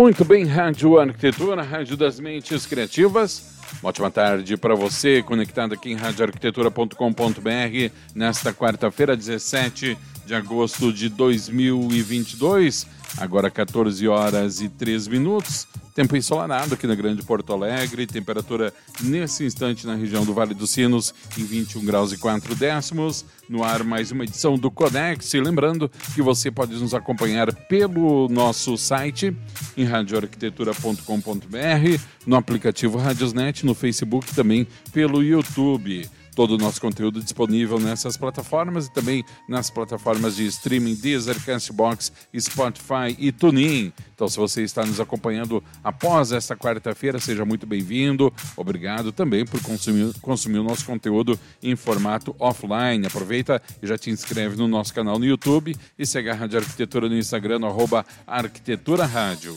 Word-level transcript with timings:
Muito 0.00 0.24
bem, 0.24 0.46
Rádio 0.46 0.98
Arquitetura, 0.98 1.60
Rádio 1.60 1.94
das 1.94 2.18
Mentes 2.18 2.64
Criativas. 2.64 3.58
Uma 3.82 3.90
ótima 3.90 4.10
tarde 4.10 4.56
para 4.56 4.74
você, 4.74 5.22
conectado 5.22 5.74
aqui 5.74 5.90
em 5.90 5.94
radioarquitetura.com.br, 5.94 7.92
nesta 8.14 8.50
quarta-feira, 8.50 9.14
17 9.14 9.98
de 10.24 10.34
agosto 10.34 10.90
de 10.90 11.10
2022, 11.10 12.86
agora 13.16 13.50
14 13.50 14.06
horas 14.08 14.60
e 14.60 14.68
3 14.68 15.08
minutos. 15.08 15.66
Tempo 15.94 16.16
ensolarado 16.16 16.74
aqui 16.74 16.86
na 16.86 16.94
Grande 16.94 17.22
Porto 17.22 17.52
Alegre, 17.52 18.06
temperatura 18.06 18.72
nesse 19.02 19.44
instante 19.44 19.86
na 19.86 19.94
região 19.94 20.24
do 20.24 20.32
Vale 20.32 20.54
dos 20.54 20.70
Sinos 20.70 21.12
em 21.36 21.44
21 21.44 21.84
graus 21.84 22.12
e 22.12 22.18
4 22.18 22.54
décimos. 22.54 23.24
No 23.48 23.64
ar, 23.64 23.82
mais 23.82 24.12
uma 24.12 24.24
edição 24.24 24.56
do 24.56 24.70
Codex. 24.70 25.32
lembrando 25.34 25.90
que 26.14 26.22
você 26.22 26.50
pode 26.50 26.74
nos 26.76 26.94
acompanhar 26.94 27.52
pelo 27.66 28.28
nosso 28.28 28.78
site 28.78 29.36
em 29.76 29.84
radioarquitetura.com.br, 29.84 32.00
no 32.26 32.36
aplicativo 32.36 32.96
Radiosnet, 32.96 33.66
no 33.66 33.74
Facebook 33.74 34.32
também 34.34 34.66
pelo 34.92 35.22
YouTube 35.22 36.08
todo 36.34 36.52
o 36.52 36.58
nosso 36.58 36.80
conteúdo 36.80 37.22
disponível 37.22 37.78
nessas 37.78 38.16
plataformas 38.16 38.86
e 38.86 38.92
também 38.92 39.24
nas 39.48 39.70
plataformas 39.70 40.36
de 40.36 40.46
streaming 40.46 40.94
Deezer, 40.94 41.42
Castbox, 41.44 42.12
Spotify 42.38 43.16
e 43.18 43.32
TuneIn. 43.32 43.92
Então, 44.14 44.28
se 44.28 44.36
você 44.36 44.62
está 44.62 44.84
nos 44.84 45.00
acompanhando 45.00 45.62
após 45.82 46.32
esta 46.32 46.54
quarta-feira, 46.56 47.18
seja 47.18 47.44
muito 47.44 47.66
bem-vindo. 47.66 48.32
Obrigado 48.56 49.12
também 49.12 49.44
por 49.46 49.62
consumir, 49.62 50.12
consumir 50.20 50.58
o 50.58 50.64
nosso 50.64 50.84
conteúdo 50.84 51.38
em 51.62 51.74
formato 51.74 52.34
offline. 52.38 53.06
Aproveita 53.06 53.62
e 53.82 53.86
já 53.86 53.96
te 53.96 54.10
inscreve 54.10 54.56
no 54.56 54.68
nosso 54.68 54.92
canal 54.92 55.18
no 55.18 55.24
YouTube 55.24 55.74
e 55.98 56.06
segue 56.06 56.28
a 56.28 56.34
Rádio 56.34 56.58
Arquitetura 56.58 57.08
no 57.08 57.16
Instagram, 57.16 57.60
no 57.60 57.66
arroba 57.66 58.04
Arquitetura 58.26 59.06
Rádio. 59.06 59.56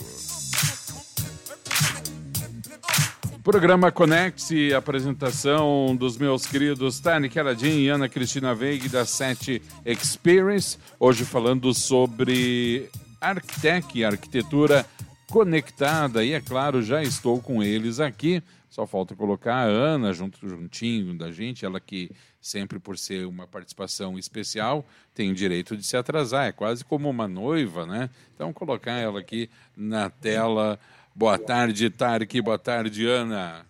Programa 3.44 3.92
Conecte, 3.92 4.74
apresentação 4.74 5.94
dos 5.98 6.18
meus 6.18 6.46
queridos 6.46 7.02
Tani 7.02 7.28
Keradim 7.28 7.82
e 7.82 7.90
Ana 7.90 8.08
Cristina 8.08 8.56
Veig 8.56 8.88
da 8.88 9.06
Sete 9.06 9.62
Experience. 9.86 10.78
Hoje 10.98 11.26
falando 11.26 11.74
sobre 11.74 12.90
Arquitec, 13.20 14.02
arquitetura 14.02 14.86
conectada. 15.30 16.24
E 16.24 16.32
é 16.32 16.40
claro, 16.40 16.82
já 16.82 17.04
estou 17.04 17.42
com 17.42 17.62
eles 17.62 18.00
aqui. 18.00 18.42
Só 18.70 18.88
falta 18.88 19.14
colocar 19.14 19.56
a 19.56 19.64
Ana 19.64 20.14
junto, 20.14 20.48
juntinho 20.48 21.14
da 21.14 21.30
gente, 21.30 21.66
ela 21.66 21.82
que 21.82 22.10
sempre 22.42 22.80
por 22.80 22.98
ser 22.98 23.28
uma 23.28 23.46
participação 23.46 24.18
especial 24.18 24.86
tem 25.14 25.32
o 25.32 25.36
direito 25.36 25.76
de 25.76 25.86
se 25.86 25.98
atrasar. 25.98 26.46
É 26.46 26.54
quase 26.54 26.86
como 26.86 27.10
uma 27.10 27.28
noiva, 27.28 27.86
né? 27.86 28.10
Então 28.34 28.54
colocar 28.54 28.94
ela 28.94 29.20
aqui 29.20 29.50
na 29.76 30.10
tela. 30.10 30.80
Boa 31.16 31.38
tarde, 31.38 31.89
Tarek. 31.89 32.42
Boa 32.42 32.58
tarde, 32.58 33.06
Ana. 33.06 33.66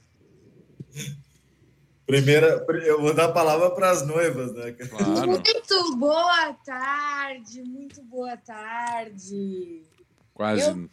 Primeira, 2.06 2.66
eu 2.86 3.02
vou 3.02 3.14
dar 3.14 3.26
a 3.26 3.32
palavra 3.32 3.72
para 3.72 3.92
as 3.92 4.06
noivas, 4.06 4.54
né? 4.54 4.72
Claro. 4.72 5.28
Muito 5.28 5.96
boa 5.98 6.54
tarde, 6.66 7.64
muito 7.64 8.02
boa 8.04 8.38
tarde. 8.38 9.84
Quase. 10.34 10.70
Eu, 10.70 10.90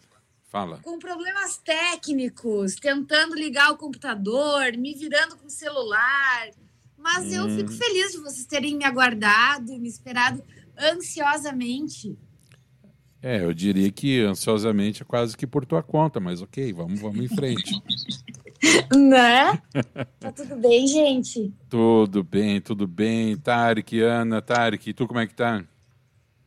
Fala. 0.50 0.80
Com 0.82 0.98
problemas 0.98 1.58
técnicos, 1.58 2.74
tentando 2.74 3.36
ligar 3.36 3.70
o 3.70 3.76
computador, 3.76 4.76
me 4.76 4.94
virando 4.94 5.36
com 5.36 5.46
o 5.46 5.50
celular. 5.50 6.50
Mas 6.98 7.26
hum. 7.26 7.34
eu 7.34 7.56
fico 7.56 7.70
feliz 7.70 8.10
de 8.10 8.18
vocês 8.18 8.46
terem 8.46 8.76
me 8.76 8.84
aguardado, 8.84 9.78
me 9.78 9.88
esperado 9.88 10.42
ansiosamente. 10.76 12.18
É, 13.22 13.42
eu 13.44 13.52
diria 13.52 13.90
que 13.92 14.20
ansiosamente 14.22 15.02
é 15.02 15.04
quase 15.04 15.36
que 15.36 15.46
por 15.46 15.66
tua 15.66 15.82
conta, 15.82 16.18
mas 16.18 16.40
ok, 16.40 16.72
vamos, 16.72 17.00
vamos 17.00 17.20
em 17.20 17.28
frente. 17.28 17.70
né? 18.96 19.60
Tá 20.18 20.32
tudo 20.32 20.56
bem, 20.56 20.86
gente? 20.86 21.52
Tudo 21.68 22.24
bem, 22.24 22.60
tudo 22.60 22.86
bem. 22.86 23.36
Tarek, 23.36 24.00
Ana, 24.00 24.40
Tarek, 24.40 24.92
tu 24.94 25.06
como 25.06 25.20
é 25.20 25.26
que 25.26 25.34
tá? 25.34 25.62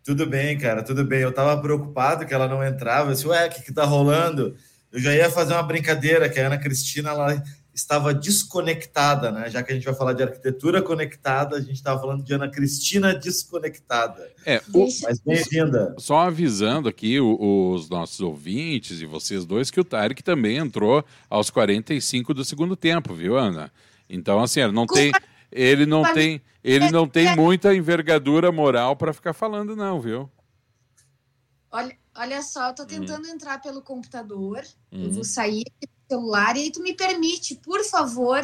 Tudo 0.03 0.25
bem, 0.25 0.57
cara, 0.57 0.83
tudo 0.83 1.05
bem. 1.05 1.21
Eu 1.21 1.31
tava 1.31 1.61
preocupado 1.61 2.25
que 2.25 2.33
ela 2.33 2.47
não 2.47 2.63
entrava. 2.63 3.09
Eu 3.09 3.13
disse, 3.13 3.27
ué, 3.27 3.47
o 3.47 3.49
que 3.49 3.61
que 3.61 3.73
tá 3.73 3.85
rolando? 3.85 4.55
Eu 4.91 4.99
já 4.99 5.13
ia 5.15 5.29
fazer 5.29 5.53
uma 5.53 5.63
brincadeira, 5.63 6.27
que 6.27 6.39
a 6.39 6.47
Ana 6.47 6.57
Cristina, 6.57 7.09
ela 7.11 7.41
estava 7.73 8.13
desconectada, 8.13 9.31
né? 9.31 9.49
Já 9.49 9.63
que 9.63 9.71
a 9.71 9.75
gente 9.75 9.85
vai 9.85 9.95
falar 9.95 10.13
de 10.13 10.23
arquitetura 10.23 10.81
conectada, 10.81 11.55
a 11.57 11.59
gente 11.59 11.73
estava 11.73 11.99
falando 11.99 12.23
de 12.23 12.33
Ana 12.33 12.49
Cristina 12.49 13.15
desconectada. 13.15 14.31
É, 14.45 14.61
o... 14.73 14.87
mas 15.01 15.19
bem-vinda. 15.19 15.95
Só 15.97 16.19
avisando 16.19 16.87
aqui 16.87 17.19
os 17.19 17.89
nossos 17.89 18.19
ouvintes 18.19 19.01
e 19.01 19.05
vocês 19.05 19.45
dois 19.45 19.71
que 19.71 19.79
o 19.79 19.83
Tarek 19.83 20.23
também 20.23 20.57
entrou 20.57 21.03
aos 21.29 21.49
45 21.49 22.33
do 22.33 22.45
segundo 22.45 22.75
tempo, 22.75 23.13
viu, 23.13 23.37
Ana? 23.37 23.71
Então, 24.07 24.39
assim, 24.39 24.61
ele 24.61 24.71
não 24.71 24.85
tem, 24.85 25.11
ele 25.51 25.85
não 25.85 26.13
tem, 26.13 26.41
ele 26.63 26.91
não 26.91 27.07
tem 27.07 27.35
muita 27.35 27.73
envergadura 27.73 28.51
moral 28.51 28.95
para 28.95 29.13
ficar 29.13 29.33
falando, 29.33 29.75
não, 29.75 29.99
viu? 29.99 30.29
Olha, 31.71 31.97
olha 32.15 32.41
só, 32.43 32.69
eu 32.69 32.75
tô 32.75 32.85
tentando 32.85 33.27
hum. 33.27 33.31
entrar 33.31 33.59
pelo 33.59 33.81
computador. 33.81 34.61
Hum. 34.91 35.05
Eu 35.05 35.11
vou 35.11 35.23
sair 35.23 35.63
celular. 36.09 36.55
E 36.55 36.61
aí 36.61 36.71
tu 36.71 36.81
me 36.81 36.93
permite, 36.93 37.55
por 37.55 37.83
favor, 37.83 38.43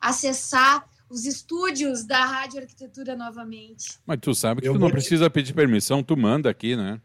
acessar 0.00 0.88
os 1.08 1.26
estúdios 1.26 2.04
da 2.04 2.24
Rádio 2.24 2.60
Arquitetura 2.60 3.16
novamente. 3.16 3.98
Mas 4.06 4.18
tu 4.20 4.34
sabe 4.34 4.62
que 4.62 4.68
eu 4.68 4.74
tu 4.74 4.78
não 4.78 4.88
te... 4.88 4.92
precisa 4.92 5.28
pedir 5.28 5.52
permissão, 5.52 6.02
tu 6.02 6.16
manda 6.16 6.48
aqui, 6.48 6.76
né? 6.76 7.00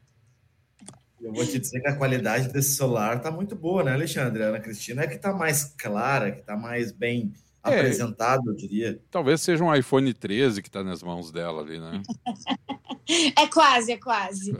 Eu 1.19 1.33
vou 1.33 1.44
te 1.44 1.57
dizer 1.57 1.81
que 1.81 1.88
a 1.88 1.95
qualidade 1.95 2.49
desse 2.49 2.75
celular 2.75 3.19
tá 3.19 3.31
muito 3.31 3.55
boa, 3.55 3.83
né, 3.83 3.94
Alexandre? 3.94 4.44
Ana 4.44 4.59
Cristina 4.59 5.01
é 5.01 5.07
que 5.07 5.17
tá 5.17 5.33
mais 5.33 5.73
clara, 5.75 6.31
que 6.31 6.44
tá 6.44 6.55
mais 6.55 6.91
bem 6.91 7.33
é, 7.71 7.79
apresentado, 7.79 8.49
eu 8.49 8.55
diria. 8.55 8.99
Talvez 9.09 9.41
seja 9.41 9.63
um 9.63 9.73
iPhone 9.73 10.13
13 10.13 10.61
que 10.61 10.69
está 10.69 10.83
nas 10.83 11.01
mãos 11.01 11.31
dela 11.31 11.61
ali, 11.61 11.79
né? 11.79 12.01
é 13.37 13.47
quase, 13.47 13.91
é 13.91 13.97
quase. 13.97 14.51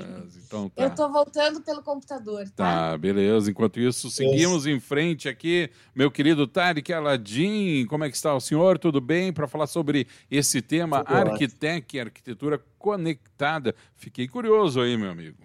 Então, 0.46 0.70
tá. 0.70 0.84
Eu 0.84 0.90
estou 0.90 1.12
voltando 1.12 1.62
pelo 1.62 1.82
computador. 1.82 2.46
Tá? 2.50 2.92
tá, 2.92 2.98
beleza. 2.98 3.50
Enquanto 3.50 3.80
isso, 3.80 4.10
seguimos 4.10 4.66
em 4.68 4.80
frente 4.80 5.28
aqui. 5.28 5.70
Meu 5.96 6.12
querido 6.12 6.48
Tarek 6.48 6.92
Aladim, 6.94 7.86
como 7.88 8.04
é 8.04 8.10
que 8.10 8.16
está 8.16 8.34
o 8.34 8.40
senhor? 8.40 8.78
Tudo 8.78 9.02
bem? 9.02 9.34
Para 9.34 9.48
falar 9.48 9.68
sobre 9.68 10.08
esse 10.30 10.62
tema, 10.62 11.04
Arquitec, 11.06 12.00
arquitetura 12.00 12.62
conectada. 12.78 13.76
Fiquei 13.96 14.28
curioso 14.28 14.82
aí, 14.82 14.96
meu 14.98 15.10
amigo. 15.10 15.38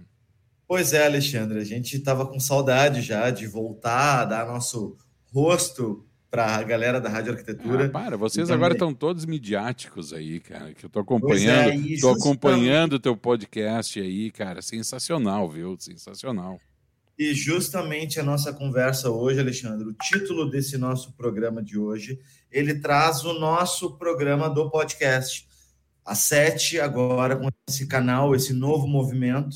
Pois 0.69 0.93
é, 0.93 1.05
Alexandre, 1.05 1.59
a 1.59 1.65
gente 1.65 1.97
estava 1.97 2.25
com 2.25 2.39
saudade 2.39 3.03
já 3.03 3.31
de 3.31 3.47
voltar, 3.47 4.25
dar 4.27 4.47
nosso 4.47 4.97
rosto 5.33 6.07
para 6.31 6.57
a 6.57 6.63
galera 6.63 7.01
da 7.01 7.09
Rádio 7.09 7.33
Arquitetura. 7.33 7.87
Ah, 7.87 7.89
para, 7.89 8.17
vocês 8.17 8.47
então, 8.47 8.57
agora 8.57 8.75
estão 8.75 8.95
todos 8.95 9.25
midiáticos 9.25 10.13
aí, 10.13 10.39
cara, 10.39 10.73
que 10.73 10.87
eu 10.87 10.91
tô 10.91 11.01
acompanhando, 11.01 11.71
é, 11.71 12.01
tô 12.01 12.11
acompanhando 12.11 12.93
o 12.95 13.01
teu 13.01 13.17
podcast 13.17 14.01
aí, 14.01 14.31
cara, 14.31 14.63
sensacional, 14.63 15.51
viu? 15.51 15.77
Sensacional. 15.79 16.61
E 17.19 17.35
justamente 17.35 18.19
a 18.21 18.23
nossa 18.23 18.53
conversa 18.53 19.11
hoje, 19.11 19.41
Alexandre, 19.41 19.87
o 19.87 19.93
título 19.93 20.49
desse 20.49 20.79
nosso 20.79 21.13
programa 21.13 21.63
de 21.63 21.77
hoje, 21.77 22.19
ele 22.51 22.77
traz 22.77 23.25
o 23.25 23.35
nosso 23.39 23.99
programa 23.99 24.49
do 24.49 24.71
podcast. 24.71 25.47
A 26.05 26.15
sete, 26.15 26.81
agora 26.81 27.37
com 27.37 27.49
esse 27.69 27.87
canal, 27.87 28.35
esse 28.35 28.55
novo 28.55 28.87
movimento, 28.87 29.55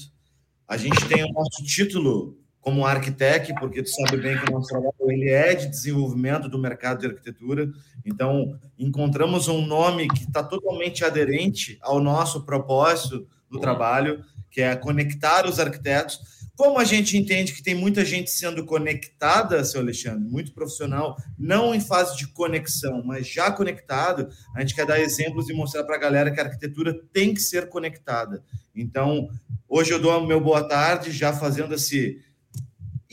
a 0.68 0.76
gente 0.76 1.06
tem 1.08 1.24
o 1.24 1.32
nosso 1.32 1.64
título 1.64 2.38
como 2.64 2.86
arquitect, 2.86 3.54
porque 3.60 3.82
tu 3.82 3.90
sabe 3.90 4.16
bem 4.16 4.38
que 4.38 4.48
o 4.48 4.52
nosso 4.52 4.68
trabalho 4.68 4.94
ele 5.00 5.28
é 5.28 5.54
de 5.54 5.66
desenvolvimento 5.66 6.48
do 6.48 6.58
mercado 6.58 7.00
de 7.00 7.06
arquitetura. 7.06 7.70
Então, 8.06 8.58
encontramos 8.78 9.48
um 9.48 9.66
nome 9.66 10.08
que 10.08 10.24
está 10.24 10.42
totalmente 10.42 11.04
aderente 11.04 11.76
ao 11.82 12.00
nosso 12.00 12.46
propósito 12.46 13.28
do 13.50 13.60
trabalho, 13.60 14.24
que 14.50 14.62
é 14.62 14.74
conectar 14.74 15.46
os 15.46 15.60
arquitetos. 15.60 16.18
Como 16.56 16.78
a 16.78 16.84
gente 16.84 17.18
entende 17.18 17.52
que 17.52 17.62
tem 17.62 17.74
muita 17.74 18.02
gente 18.02 18.30
sendo 18.30 18.64
conectada, 18.64 19.62
seu 19.62 19.82
Alexandre, 19.82 20.24
muito 20.26 20.54
profissional, 20.54 21.18
não 21.38 21.74
em 21.74 21.80
fase 21.80 22.16
de 22.16 22.28
conexão, 22.28 23.02
mas 23.04 23.28
já 23.28 23.50
conectado, 23.50 24.30
a 24.54 24.60
gente 24.60 24.74
quer 24.74 24.86
dar 24.86 25.00
exemplos 25.00 25.50
e 25.50 25.52
mostrar 25.52 25.84
para 25.84 25.96
a 25.96 26.00
galera 26.00 26.30
que 26.30 26.40
a 26.40 26.44
arquitetura 26.44 26.98
tem 27.12 27.34
que 27.34 27.40
ser 27.40 27.68
conectada. 27.68 28.42
Então, 28.74 29.28
hoje 29.68 29.92
eu 29.92 30.00
dou 30.00 30.18
o 30.18 30.26
meu 30.26 30.40
boa 30.40 30.66
tarde, 30.66 31.10
já 31.10 31.30
fazendo 31.30 31.74
esse 31.74 32.24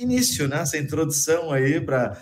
início, 0.03 0.48
né? 0.48 0.62
essa 0.62 0.77
introdução 0.77 1.51
aí 1.51 1.80
para 1.80 2.21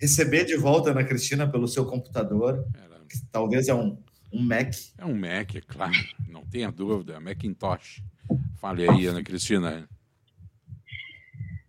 receber 0.00 0.44
de 0.44 0.56
volta 0.56 0.90
Ana 0.90 1.04
Cristina 1.04 1.46
pelo 1.46 1.68
seu 1.68 1.84
computador, 1.84 2.64
que 3.08 3.18
talvez 3.30 3.68
é 3.68 3.74
um, 3.74 3.98
um 4.32 4.42
Mac. 4.42 4.72
É 4.96 5.04
um 5.04 5.14
Mac, 5.14 5.54
é 5.54 5.60
claro, 5.60 5.94
não 6.28 6.44
tenha 6.44 6.70
dúvida, 6.70 7.20
Macintosh. 7.20 8.02
Fale 8.60 8.88
aí, 8.88 9.06
Ana 9.06 9.22
Cristina. 9.22 9.88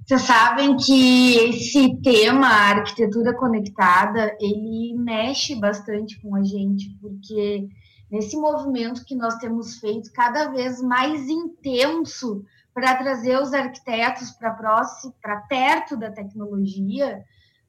Vocês 0.06 0.22
sabem 0.24 0.76
que 0.76 1.36
esse 1.38 1.96
tema, 2.02 2.48
a 2.48 2.70
arquitetura 2.72 3.34
conectada, 3.34 4.36
ele 4.42 4.94
mexe 4.94 5.56
bastante 5.56 6.20
com 6.20 6.36
a 6.36 6.44
gente, 6.44 6.90
porque 7.00 7.70
nesse 8.12 8.36
movimento 8.36 9.06
que 9.06 9.16
nós 9.16 9.36
temos 9.38 9.78
feito 9.80 10.12
cada 10.12 10.50
vez 10.50 10.82
mais 10.82 11.30
intenso 11.30 12.44
para 12.74 12.96
trazer 12.96 13.38
os 13.42 13.54
arquitetos 13.54 14.32
para 14.32 15.42
perto 15.48 15.98
da 15.98 16.12
tecnologia, 16.12 17.24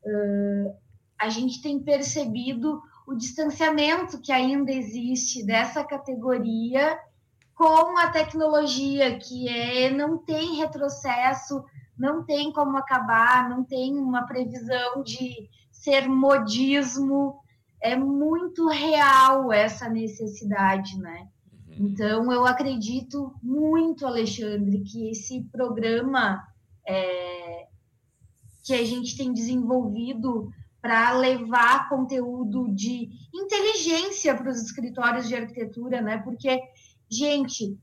uh, 0.04 0.76
a 1.18 1.28
gente 1.28 1.60
tem 1.60 1.80
percebido 1.80 2.80
o 3.06 3.14
distanciamento 3.14 4.20
que 4.20 4.32
ainda 4.32 4.70
existe 4.72 5.44
dessa 5.44 5.84
categoria 5.84 6.98
com 7.54 7.98
a 7.98 8.08
tecnologia, 8.10 9.18
que 9.18 9.48
é 9.48 9.90
não 9.90 10.18
tem 10.18 10.56
retrocesso, 10.56 11.64
não 11.98 12.24
tem 12.24 12.52
como 12.52 12.76
acabar, 12.76 13.48
não 13.48 13.62
tem 13.64 13.98
uma 13.98 14.26
previsão 14.26 15.02
de 15.02 15.48
ser 15.70 16.08
modismo, 16.08 17.40
é 17.80 17.96
muito 17.96 18.68
real 18.68 19.52
essa 19.52 19.88
necessidade, 19.88 20.98
né? 20.98 21.28
Então, 21.82 22.30
eu 22.30 22.46
acredito 22.46 23.34
muito, 23.42 24.06
Alexandre, 24.06 24.82
que 24.84 25.10
esse 25.10 25.42
programa 25.50 26.40
é, 26.86 27.66
que 28.64 28.72
a 28.72 28.84
gente 28.84 29.16
tem 29.16 29.32
desenvolvido 29.32 30.48
para 30.80 31.12
levar 31.12 31.88
conteúdo 31.88 32.72
de 32.72 33.08
inteligência 33.34 34.32
para 34.36 34.48
os 34.48 34.62
escritórios 34.62 35.26
de 35.26 35.34
arquitetura, 35.34 36.00
né? 36.00 36.18
Porque, 36.18 36.60
gente, 37.10 37.76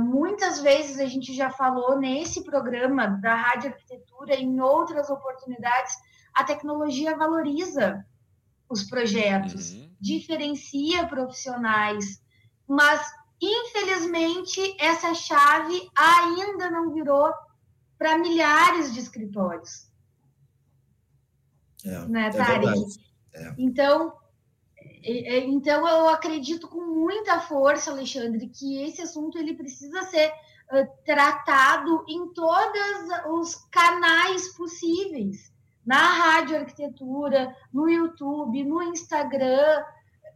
muitas 0.00 0.60
vezes 0.60 1.00
a 1.00 1.06
gente 1.06 1.34
já 1.34 1.50
falou 1.50 1.98
nesse 1.98 2.44
programa 2.44 3.06
da 3.06 3.34
Rádio 3.34 3.70
Arquitetura, 3.70 4.36
em 4.36 4.60
outras 4.60 5.10
oportunidades, 5.10 5.94
a 6.32 6.44
tecnologia 6.44 7.16
valoriza 7.16 8.04
os 8.68 8.84
projetos, 8.84 9.72
uhum. 9.72 9.90
diferencia 10.00 11.06
profissionais, 11.06 12.22
mas 12.68 13.02
infelizmente 13.42 14.76
essa 14.78 15.12
chave 15.14 15.90
ainda 15.96 16.70
não 16.70 16.92
virou 16.92 17.32
para 17.98 18.18
milhares 18.18 18.92
de 18.92 19.00
escritórios. 19.00 19.90
É, 21.84 22.06
né, 22.06 22.30
é 22.30 22.30
É. 23.34 23.54
Então, 23.58 24.12
então 25.04 25.88
eu 25.88 26.08
acredito 26.08 26.68
com 26.68 26.80
muita 26.80 27.40
força, 27.40 27.90
Alexandre, 27.90 28.48
que 28.48 28.82
esse 28.82 29.02
assunto 29.02 29.38
ele 29.38 29.54
precisa 29.54 30.02
ser 30.02 30.28
uh, 30.28 30.86
tratado 31.04 32.04
em 32.08 32.32
todos 32.32 33.08
os 33.30 33.54
canais 33.70 34.48
possíveis, 34.56 35.52
na 35.84 35.96
rádio 35.96 36.58
arquitetura, 36.58 37.56
no 37.72 37.88
YouTube, 37.88 38.64
no 38.64 38.82
Instagram, 38.82 39.82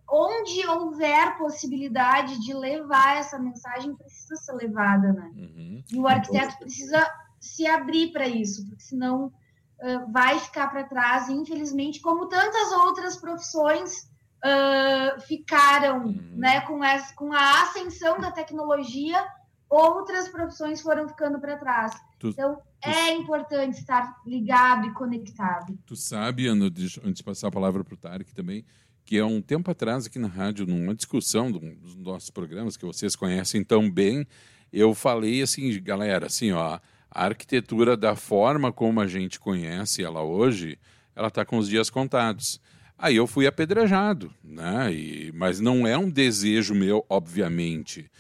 onde 0.08 0.67
houver 0.67 1.37
possibilidade 1.37 2.41
de 2.41 2.55
levar 2.55 3.17
essa 3.17 3.38
mensagem 3.38 3.94
precisa 3.94 4.37
ser 4.37 4.53
levada, 4.53 5.12
né? 5.12 5.31
Uhum. 5.35 5.85
E 5.91 5.99
o 5.99 6.06
arquiteto 6.06 6.58
precisa 6.58 7.06
se 7.41 7.67
abrir 7.67 8.12
para 8.12 8.29
isso, 8.29 8.67
porque 8.67 8.82
senão 8.82 9.26
uh, 9.26 10.12
vai 10.12 10.38
ficar 10.38 10.69
para 10.69 10.85
trás, 10.85 11.29
e, 11.29 11.32
infelizmente, 11.32 12.00
como 12.00 12.26
tantas 12.26 12.73
outras 12.73 13.17
profissões 13.17 14.08
uh, 14.44 15.20
ficaram 15.23 16.06
uhum. 16.06 16.35
né, 16.37 16.61
com, 16.62 16.82
essa, 16.82 17.14
com 17.14 17.32
a 17.32 17.62
ascensão 17.62 18.20
da 18.20 18.31
tecnologia, 18.31 19.25
outras 19.69 20.29
profissões 20.29 20.81
foram 20.81 21.09
ficando 21.09 21.41
para 21.41 21.56
trás. 21.56 21.93
Tu, 22.19 22.29
então, 22.29 22.56
tu, 22.56 22.62
é 22.88 23.12
importante 23.12 23.79
estar 23.79 24.20
ligado 24.25 24.87
e 24.87 24.94
conectado. 24.94 25.76
Tu 25.85 25.97
sabe, 25.97 26.47
Ana, 26.47 26.67
antes 26.67 27.00
de 27.14 27.25
passar 27.25 27.49
a 27.49 27.52
palavra 27.52 27.82
para 27.82 27.94
o 27.94 27.99
Tarek 27.99 28.32
também, 28.32 28.64
que 29.06 29.20
há 29.20 29.25
um 29.25 29.41
tempo 29.41 29.70
atrás 29.70 30.05
aqui 30.05 30.19
na 30.19 30.26
rádio, 30.26 30.67
numa 30.67 30.93
discussão 30.93 31.50
dos 31.50 31.94
nossos 31.94 32.29
programas 32.29 32.76
que 32.76 32.85
vocês 32.85 33.14
conhecem 33.14 33.62
tão 33.62 33.88
bem, 33.88 34.26
eu 34.73 34.93
falei 34.94 35.41
assim, 35.41 35.81
galera, 35.81 36.26
assim, 36.26 36.50
ó, 36.50 36.81
a 37.08 37.25
arquitetura 37.25 37.97
da 37.97 38.17
forma 38.17 38.73
como 38.73 39.00
a 39.00 39.06
gente 39.06 39.38
conhece 39.38 40.03
ela 40.03 40.23
hoje, 40.23 40.76
ela 41.14 41.29
está 41.29 41.44
com 41.44 41.56
os 41.56 41.69
dias 41.69 41.88
contados. 41.88 42.61
Aí 42.99 43.14
eu 43.14 43.29
fui 43.29 43.47
apedrejado, 43.47 44.35
né? 44.43 44.93
E, 44.93 45.31
mas 45.32 45.61
não 45.61 45.87
é 45.87 45.97
um 45.97 46.11
desejo 46.11 46.75
meu, 46.75 47.06
obviamente. 47.09 48.11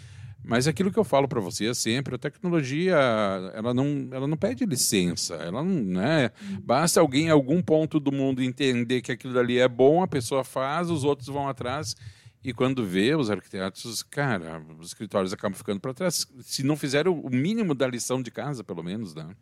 Mas 0.46 0.68
aquilo 0.68 0.92
que 0.92 0.98
eu 0.98 1.04
falo 1.04 1.26
para 1.26 1.40
você 1.40 1.66
é 1.66 1.74
sempre, 1.74 2.14
a 2.14 2.18
tecnologia, 2.18 2.96
ela 3.52 3.74
não, 3.74 4.08
ela 4.12 4.26
não 4.26 4.36
pede 4.36 4.64
licença, 4.64 5.34
ela 5.34 5.62
não, 5.62 5.82
né? 5.82 6.30
Basta 6.62 7.00
alguém 7.00 7.26
em 7.26 7.30
algum 7.30 7.60
ponto 7.60 7.98
do 7.98 8.12
mundo 8.12 8.42
entender 8.42 9.02
que 9.02 9.10
aquilo 9.10 9.38
ali 9.38 9.58
é 9.58 9.68
bom, 9.68 10.02
a 10.02 10.08
pessoa 10.08 10.44
faz, 10.44 10.88
os 10.88 11.02
outros 11.02 11.26
vão 11.28 11.48
atrás 11.48 11.96
e 12.46 12.52
quando 12.52 12.86
vê 12.86 13.12
os 13.16 13.28
arquitetos, 13.28 14.04
cara, 14.04 14.62
os 14.78 14.86
escritórios 14.86 15.32
acabam 15.32 15.58
ficando 15.58 15.80
para 15.80 15.92
trás, 15.92 16.28
se 16.42 16.62
não 16.62 16.76
fizeram 16.76 17.18
o 17.18 17.28
mínimo 17.28 17.74
da 17.74 17.88
lição 17.88 18.22
de 18.22 18.30
casa, 18.30 18.62
pelo 18.62 18.84
menos, 18.84 19.16
né? 19.16 19.34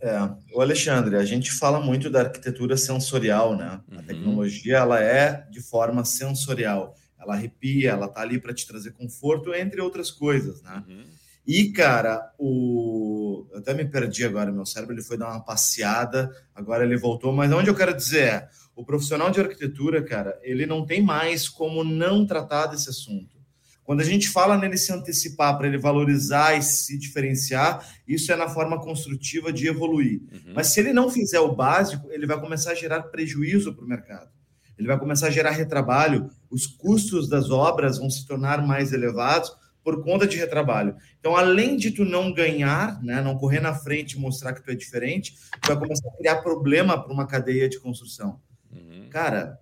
É, 0.00 0.18
o 0.54 0.62
Alexandre, 0.62 1.16
a 1.16 1.26
gente 1.26 1.52
fala 1.52 1.78
muito 1.78 2.08
da 2.08 2.22
arquitetura 2.22 2.74
sensorial, 2.78 3.54
né? 3.54 3.82
Uhum. 3.86 3.98
A 3.98 4.02
tecnologia 4.02 4.78
ela 4.78 4.98
é 4.98 5.46
de 5.50 5.60
forma 5.60 6.06
sensorial, 6.06 6.96
ela 7.22 7.34
arrepia, 7.34 7.90
ela 7.90 8.08
tá 8.08 8.20
ali 8.20 8.40
para 8.40 8.52
te 8.52 8.66
trazer 8.66 8.92
conforto, 8.92 9.54
entre 9.54 9.80
outras 9.80 10.10
coisas, 10.10 10.60
né? 10.62 10.84
Uhum. 10.88 11.04
E 11.46 11.70
cara, 11.72 12.32
o 12.38 13.46
eu 13.50 13.58
até 13.58 13.74
me 13.74 13.84
perdi 13.84 14.24
agora, 14.24 14.52
meu 14.52 14.64
cérebro 14.64 14.94
ele 14.94 15.02
foi 15.02 15.16
dar 15.16 15.28
uma 15.28 15.44
passeada, 15.44 16.30
agora 16.54 16.84
ele 16.84 16.96
voltou, 16.96 17.32
mas 17.32 17.52
onde 17.52 17.68
eu 17.68 17.74
quero 17.74 17.94
dizer 17.94 18.22
é, 18.22 18.48
o 18.76 18.84
profissional 18.84 19.30
de 19.30 19.40
arquitetura, 19.40 20.02
cara, 20.02 20.38
ele 20.42 20.66
não 20.66 20.86
tem 20.86 21.02
mais 21.02 21.48
como 21.48 21.82
não 21.82 22.26
tratar 22.26 22.66
desse 22.66 22.88
assunto. 22.88 23.42
Quando 23.84 24.00
a 24.00 24.04
gente 24.04 24.28
fala 24.28 24.56
nele 24.56 24.76
se 24.76 24.92
antecipar 24.92 25.58
para 25.58 25.66
ele 25.66 25.76
valorizar 25.76 26.56
e 26.56 26.62
se 26.62 26.96
diferenciar, 26.96 27.84
isso 28.06 28.32
é 28.32 28.36
na 28.36 28.48
forma 28.48 28.80
construtiva 28.80 29.52
de 29.52 29.66
evoluir. 29.66 30.20
Uhum. 30.32 30.52
Mas 30.54 30.68
se 30.68 30.78
ele 30.78 30.92
não 30.92 31.10
fizer 31.10 31.40
o 31.40 31.54
básico, 31.54 32.08
ele 32.10 32.26
vai 32.26 32.40
começar 32.40 32.70
a 32.70 32.76
gerar 32.76 33.02
prejuízo 33.02 33.74
para 33.74 33.84
o 33.84 33.88
mercado. 33.88 34.30
Ele 34.78 34.88
vai 34.88 34.98
começar 34.98 35.28
a 35.28 35.30
gerar 35.30 35.50
retrabalho, 35.50 36.30
os 36.50 36.66
custos 36.66 37.28
das 37.28 37.50
obras 37.50 37.98
vão 37.98 38.10
se 38.10 38.26
tornar 38.26 38.66
mais 38.66 38.92
elevados 38.92 39.52
por 39.82 40.02
conta 40.02 40.26
de 40.26 40.36
retrabalho. 40.36 40.96
Então, 41.18 41.36
além 41.36 41.76
de 41.76 41.90
tu 41.90 42.04
não 42.04 42.32
ganhar, 42.32 43.02
né, 43.02 43.20
não 43.20 43.36
correr 43.36 43.60
na 43.60 43.74
frente 43.74 44.12
e 44.12 44.18
mostrar 44.18 44.52
que 44.52 44.62
tu 44.62 44.70
é 44.70 44.74
diferente, 44.74 45.34
tu 45.60 45.68
vai 45.68 45.78
começar 45.78 46.08
a 46.08 46.16
criar 46.16 46.36
problema 46.36 47.02
para 47.02 47.12
uma 47.12 47.26
cadeia 47.26 47.68
de 47.68 47.80
construção. 47.80 48.40
Uhum. 48.70 49.08
Cara, 49.10 49.58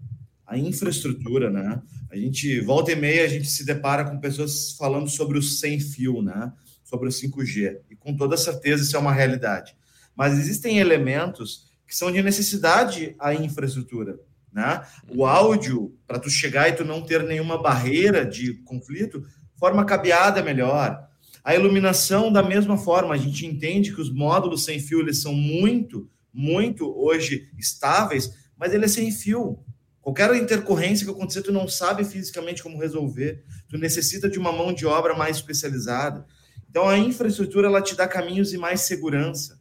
a 0.47 0.59
infraestrutura, 0.59 1.49
né? 1.49 1.81
A 2.11 2.17
gente, 2.17 2.61
volta 2.61 2.91
e 2.91 2.97
meia, 2.97 3.25
a 3.25 3.29
gente 3.29 3.49
se 3.49 3.65
depara 3.65 4.05
com 4.05 4.19
pessoas 4.19 4.73
falando 4.73 5.09
sobre 5.09 5.39
o 5.39 5.43
sem 5.43 5.79
fio, 5.79 6.23
né? 6.23 6.53
Sobre 6.83 7.09
o 7.09 7.13
5G. 7.13 7.79
E 7.89 7.95
com 7.95 8.17
toda 8.17 8.37
certeza 8.37 8.83
isso 8.83 8.97
é 8.97 8.99
uma 8.99 9.13
realidade. 9.13 9.77
Mas 10.15 10.39
existem 10.39 10.79
elementos 10.79 11.71
que 11.87 11.97
são 11.97 12.11
de 12.11 12.23
necessidade 12.23 13.15
à 13.19 13.33
infraestrutura, 13.33 14.19
né? 14.53 14.83
O 15.09 15.25
áudio, 15.25 15.97
para 16.07 16.19
tu 16.19 16.29
chegar 16.29 16.69
e 16.69 16.73
tu 16.73 16.85
não 16.85 17.03
ter 17.03 17.23
nenhuma 17.23 17.61
barreira 17.61 18.25
de 18.25 18.55
conflito, 18.65 19.25
forma 19.57 19.85
cabeada 19.85 20.43
melhor. 20.43 21.09
A 21.43 21.55
iluminação, 21.55 22.33
da 22.33 22.43
mesma 22.43 22.77
forma, 22.77 23.15
a 23.15 23.19
gente 23.19 23.47
entende 23.47 23.95
que 23.95 24.01
os 24.01 24.13
módulos 24.13 24.65
sem 24.65 24.79
fio 24.79 25.01
eles 25.01 25.23
são 25.23 25.33
muito, 25.33 26.09
muito 26.33 26.91
hoje 26.99 27.49
estáveis, 27.59 28.31
mas 28.57 28.75
ele 28.75 28.85
é 28.85 28.89
sem 28.89 29.11
fio. 29.11 29.59
Qualquer 30.01 30.35
intercorrência 30.35 31.05
que 31.05 31.13
acontecer, 31.13 31.43
tu 31.43 31.53
não 31.53 31.69
sabe 31.69 32.05
fisicamente 32.05 32.63
como 32.63 32.81
resolver. 32.81 33.45
Tu 33.69 33.79
necessita 33.79 34.29
de 34.29 34.39
uma 34.39 34.51
mão 34.51 34.73
de 34.73 34.87
obra 34.87 35.15
mais 35.15 35.37
especializada. 35.37 36.27
Então, 36.69 36.89
a 36.89 36.99
infraestrutura 36.99 37.69
ela 37.69 37.83
te 37.83 37.95
dá 37.95 38.09
caminhos 38.09 38.53
e 38.53 38.59
mais 38.59 38.83
segurança, 38.83 39.61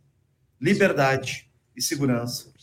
liberdade 0.61 1.49
e 1.75 1.81
segurança. 1.81 2.53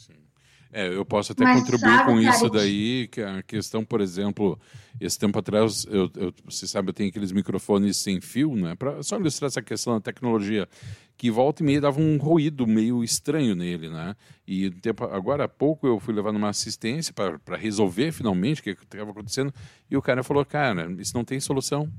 É, 0.77 0.95
eu 0.95 1.07
posso 1.07 1.33
até 1.33 1.43
Mas 1.43 1.61
contribuir 1.61 1.97
sabe, 1.97 2.05
com 2.05 2.21
isso 2.21 2.51
daí, 2.51 3.09
que 3.09 3.23
a 3.23 3.43
questão, 3.43 3.83
por 3.83 4.03
exemplo, 4.03 4.61
esse 5.01 5.19
tempo 5.19 5.39
atrás, 5.39 5.87
eu, 5.89 6.11
eu, 6.15 6.35
você 6.45 6.67
sabe, 6.67 6.91
eu 6.91 6.93
tenho 6.93 7.09
aqueles 7.09 7.33
microfones 7.33 7.97
sem 7.97 8.21
fio, 8.21 8.55
né? 8.55 8.75
Para 8.75 9.03
só 9.03 9.19
ilustrar 9.19 9.47
essa 9.49 9.63
questão 9.63 9.95
da 9.95 10.01
tecnologia, 10.03 10.69
que 11.17 11.31
volta 11.31 11.63
e 11.63 11.67
meia 11.67 11.81
dava 11.81 11.99
um 11.99 12.19
ruído 12.19 12.67
meio 12.67 13.03
estranho 13.03 13.55
nele, 13.55 13.89
né? 13.89 14.15
E 14.47 14.69
tempo, 14.69 15.05
agora 15.05 15.45
há 15.45 15.49
pouco 15.49 15.87
eu 15.87 15.99
fui 15.99 16.13
levar 16.13 16.31
numa 16.31 16.51
assistência 16.51 17.15
para 17.15 17.57
resolver 17.57 18.13
finalmente 18.13 18.61
o 18.61 18.63
que 18.63 18.73
estava 18.73 19.13
acontecendo, 19.13 19.55
e 19.91 19.97
o 19.97 20.03
cara 20.03 20.23
falou, 20.23 20.45
cara, 20.45 20.95
isso 20.99 21.17
não 21.17 21.25
tem 21.25 21.41
solução. 21.41 21.91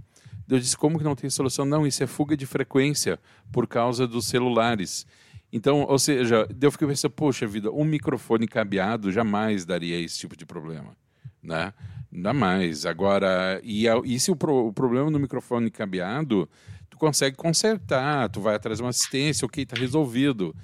Eu 0.48 0.60
disse, 0.60 0.78
como 0.78 1.00
que 1.00 1.04
não 1.04 1.16
tem 1.16 1.32
solução? 1.32 1.66
Não, 1.66 1.88
isso 1.88 2.04
é 2.04 2.08
fuga 2.08 2.38
de 2.38 2.46
frequência 2.46 3.20
por 3.52 3.68
causa 3.68 4.08
dos 4.08 4.28
celulares. 4.28 5.08
Então, 5.52 5.84
ou 5.84 5.98
seja, 5.98 6.48
eu 6.62 6.72
fiquei 6.72 6.88
pensando, 6.88 7.12
poxa 7.12 7.48
vida, 7.48 7.72
um 7.72 7.86
microfone 7.86 8.48
cabeado 8.48 9.12
jamais 9.12 9.66
daria 9.66 10.00
esse 10.00 10.20
tipo 10.20 10.36
de 10.36 10.46
problema, 10.46 10.96
né? 11.42 11.74
Ainda 12.14 12.34
mais. 12.34 12.86
Agora, 12.86 13.60
e, 13.64 13.86
e 14.06 14.20
se 14.20 14.30
o, 14.30 14.36
pro, 14.36 14.68
o 14.68 14.74
problema 14.74 15.10
no 15.10 15.20
microfone 15.20 15.70
cabeado, 15.72 16.50
tu 16.90 16.98
consegue 16.98 17.36
consertar, 17.36 18.30
tu 18.30 18.42
vai 18.42 18.56
atrás 18.56 18.80
de 18.80 18.84
uma 18.84 18.90
assistência, 18.90 19.46
ok, 19.46 19.66
tá 19.66 19.78
resolvido. 19.78 20.56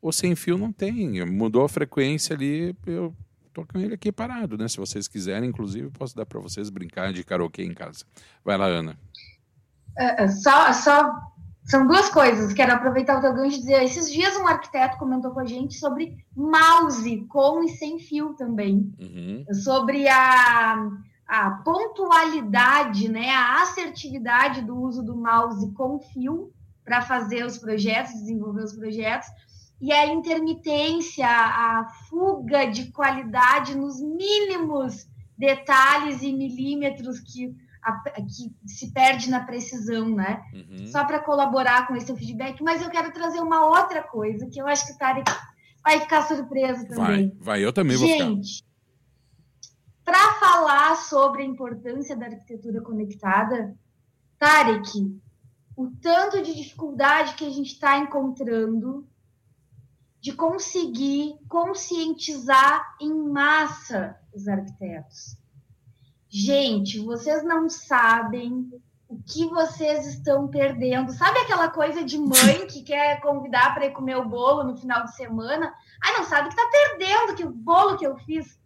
O 0.00 0.12
sem 0.12 0.36
fio 0.36 0.56
não 0.56 0.72
tem, 0.72 1.24
mudou 1.26 1.64
a 1.64 1.68
frequência 1.68 2.34
ali, 2.36 2.76
eu 2.86 3.12
tô 3.52 3.66
com 3.66 3.78
ele 3.80 3.94
aqui 3.94 4.12
parado, 4.12 4.56
né? 4.56 4.68
Se 4.68 4.76
vocês 4.76 5.08
quiserem, 5.08 5.48
inclusive, 5.48 5.90
posso 5.90 6.14
dar 6.14 6.24
para 6.24 6.38
vocês 6.38 6.70
brincar 6.70 7.12
de 7.12 7.24
karaokê 7.24 7.64
em 7.64 7.74
casa. 7.74 8.04
Vai 8.44 8.56
lá, 8.56 8.66
Ana. 8.66 8.96
Uh, 9.98 10.28
só, 10.30 10.72
só 10.72 11.12
são 11.68 11.86
duas 11.86 12.08
coisas. 12.08 12.52
Quero 12.54 12.72
aproveitar 12.72 13.18
o 13.18 13.20
teu 13.20 13.34
gancho 13.34 13.56
e 13.56 13.60
dizer: 13.60 13.82
esses 13.82 14.10
dias 14.10 14.36
um 14.36 14.46
arquiteto 14.46 14.96
comentou 14.96 15.30
com 15.30 15.40
a 15.40 15.46
gente 15.46 15.74
sobre 15.74 16.16
mouse 16.34 17.26
com 17.28 17.62
e 17.62 17.68
sem 17.68 17.98
fio 17.98 18.34
também, 18.34 18.92
uhum. 18.98 19.44
sobre 19.52 20.08
a, 20.08 20.88
a 21.26 21.50
pontualidade, 21.62 23.08
né, 23.08 23.30
a 23.30 23.62
assertividade 23.62 24.62
do 24.62 24.76
uso 24.76 25.02
do 25.02 25.14
mouse 25.14 25.70
com 25.72 26.00
fio 26.00 26.50
para 26.84 27.02
fazer 27.02 27.44
os 27.44 27.58
projetos, 27.58 28.14
desenvolver 28.14 28.64
os 28.64 28.72
projetos, 28.72 29.28
e 29.78 29.92
a 29.92 30.06
intermitência, 30.06 31.28
a 31.28 31.86
fuga 32.08 32.64
de 32.64 32.90
qualidade 32.90 33.76
nos 33.76 34.00
mínimos 34.00 35.06
detalhes 35.36 36.22
e 36.22 36.32
milímetros 36.32 37.20
que 37.20 37.54
a, 37.88 38.02
que 38.22 38.52
se 38.66 38.92
perde 38.92 39.30
na 39.30 39.44
precisão, 39.44 40.08
né? 40.08 40.42
Uhum. 40.52 40.86
Só 40.86 41.04
para 41.04 41.20
colaborar 41.20 41.86
com 41.86 41.96
esse 41.96 42.14
feedback, 42.16 42.62
mas 42.62 42.82
eu 42.82 42.90
quero 42.90 43.12
trazer 43.12 43.40
uma 43.40 43.66
outra 43.66 44.02
coisa 44.02 44.46
que 44.46 44.60
eu 44.60 44.66
acho 44.66 44.86
que 44.86 44.92
o 44.92 44.98
Tarek 44.98 45.30
vai 45.82 46.00
ficar 46.00 46.22
surpreso 46.22 46.86
também. 46.86 47.28
Vai, 47.30 47.36
vai 47.40 47.64
eu 47.64 47.72
também 47.72 47.96
vou 47.96 48.06
Gente, 48.06 48.64
para 50.04 50.34
falar 50.34 50.96
sobre 50.96 51.42
a 51.42 51.46
importância 51.46 52.16
da 52.16 52.26
arquitetura 52.26 52.80
conectada, 52.80 53.76
Tarek, 54.38 55.20
o 55.76 55.90
tanto 56.00 56.42
de 56.42 56.54
dificuldade 56.54 57.34
que 57.34 57.44
a 57.44 57.50
gente 57.50 57.72
está 57.74 57.98
encontrando 57.98 59.06
de 60.20 60.32
conseguir 60.32 61.36
conscientizar 61.48 62.96
em 63.00 63.14
massa 63.30 64.18
os 64.34 64.48
arquitetos. 64.48 65.37
Gente, 66.28 67.00
vocês 67.00 67.42
não 67.42 67.68
sabem 67.68 68.70
o 69.08 69.18
que 69.22 69.46
vocês 69.46 70.06
estão 70.06 70.46
perdendo. 70.46 71.12
Sabe 71.12 71.38
aquela 71.38 71.68
coisa 71.68 72.04
de 72.04 72.18
mãe 72.18 72.66
que 72.68 72.82
quer 72.82 73.20
convidar 73.20 73.74
para 73.74 73.86
ir 73.86 73.92
comer 73.92 74.16
o 74.16 74.28
bolo 74.28 74.64
no 74.64 74.76
final 74.76 75.04
de 75.04 75.16
semana? 75.16 75.72
Ai, 76.04 76.18
não 76.18 76.24
sabe 76.24 76.48
que 76.48 76.54
está 76.54 76.70
perdendo 76.70 77.34
que 77.34 77.44
o 77.44 77.50
bolo 77.50 77.96
que 77.96 78.06
eu 78.06 78.16
fiz. 78.18 78.58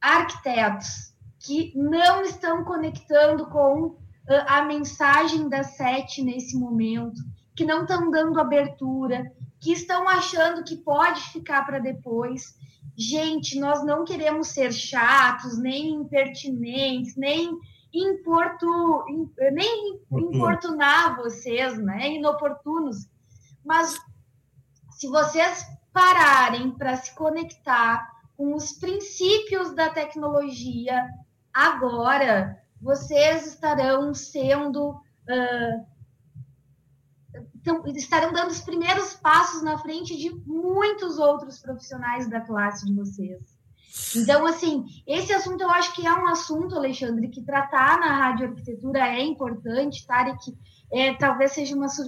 Arquitetos 0.00 1.12
que 1.38 1.72
não 1.74 2.22
estão 2.22 2.64
conectando 2.64 3.46
com 3.46 3.96
ah, 4.28 4.58
a 4.58 4.62
mensagem 4.64 5.48
da 5.48 5.62
sete 5.62 6.22
nesse 6.22 6.56
momento, 6.56 7.20
que 7.54 7.64
não 7.64 7.82
estão 7.82 8.10
dando 8.10 8.40
abertura, 8.40 9.32
que 9.60 9.72
estão 9.72 10.08
achando 10.08 10.64
que 10.64 10.76
pode 10.76 11.20
ficar 11.30 11.64
para 11.64 11.78
depois 11.78 12.54
gente, 12.96 13.58
nós 13.58 13.84
não 13.84 14.04
queremos 14.04 14.48
ser 14.48 14.72
chatos, 14.72 15.58
nem 15.58 15.94
impertinentes, 15.94 17.16
nem 17.16 17.58
importu, 17.92 19.04
nem 19.52 20.00
importunar 20.12 21.16
vocês, 21.16 21.78
né? 21.78 22.12
Inoportunos. 22.12 23.08
Mas 23.64 23.98
se 24.90 25.06
vocês 25.08 25.66
pararem 25.92 26.70
para 26.70 26.96
se 26.96 27.14
conectar 27.14 28.10
com 28.36 28.54
os 28.54 28.72
princípios 28.72 29.74
da 29.74 29.90
tecnologia 29.90 31.06
agora, 31.52 32.58
vocês 32.80 33.46
estarão 33.46 34.14
sendo 34.14 34.90
uh, 34.90 35.86
então, 37.62 37.80
estarão 37.94 38.32
dando 38.32 38.50
os 38.50 38.60
primeiros 38.60 39.14
passos 39.14 39.62
na 39.62 39.78
frente 39.78 40.16
de 40.16 40.34
muitos 40.44 41.16
outros 41.16 41.60
profissionais 41.60 42.28
da 42.28 42.40
classe 42.40 42.84
de 42.84 42.92
vocês. 42.92 43.40
Então, 44.16 44.44
assim, 44.44 44.84
esse 45.06 45.32
assunto 45.32 45.60
eu 45.60 45.70
acho 45.70 45.94
que 45.94 46.04
é 46.04 46.12
um 46.12 46.26
assunto, 46.26 46.74
Alexandre, 46.74 47.28
que 47.28 47.42
tratar 47.42 48.00
na 48.00 48.16
rádio 48.16 48.48
arquitetura 48.48 49.06
é 49.06 49.22
importante, 49.22 50.04
Tarek, 50.04 50.56
é, 50.90 51.14
talvez 51.14 51.52
seja 51.52 51.76
uma, 51.76 51.88
sur 51.88 52.06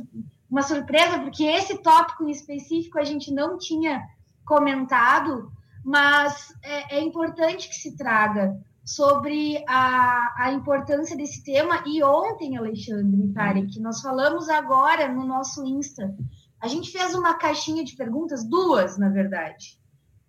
uma 0.50 0.62
surpresa, 0.62 1.20
porque 1.20 1.44
esse 1.44 1.78
tópico 1.78 2.25
em 2.25 2.30
específico 2.30 2.99
a 2.99 3.04
gente 3.04 3.32
não 3.32 3.56
tinha 3.56 4.02
comentado, 4.44 5.52
mas 5.84 6.52
é, 6.62 6.96
é 6.96 7.00
importante 7.00 7.68
que 7.68 7.76
se 7.76 7.96
traga, 7.96 8.58
sobre 8.85 9.64
a, 9.67 10.35
a 10.45 10.53
importância 10.53 11.17
desse 11.17 11.43
tema. 11.43 11.83
E 11.87 12.03
ontem, 12.03 12.57
Alexandre 12.57 13.33
Tarek, 13.33 13.81
nós 13.81 14.00
falamos 14.00 14.49
agora 14.49 15.11
no 15.11 15.25
nosso 15.25 15.64
Insta. 15.64 16.14
A 16.61 16.69
gente 16.69 16.93
fez 16.93 17.14
uma 17.14 17.35
caixinha 17.35 17.83
de 17.83 17.97
perguntas, 17.97 18.45
duas, 18.45 18.99
na 18.99 19.09
verdade. 19.09 19.81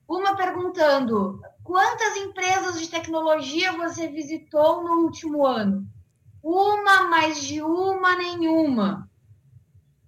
Uma 0.07 0.35
perguntando: 0.35 1.41
quantas 1.63 2.15
empresas 2.17 2.79
de 2.79 2.87
tecnologia 2.87 3.73
você 3.73 4.07
visitou 4.07 4.83
no 4.83 5.03
último 5.03 5.45
ano? 5.45 5.85
Uma, 6.41 7.09
mais 7.09 7.43
de 7.43 7.61
uma, 7.61 8.15
nenhuma. 8.15 9.09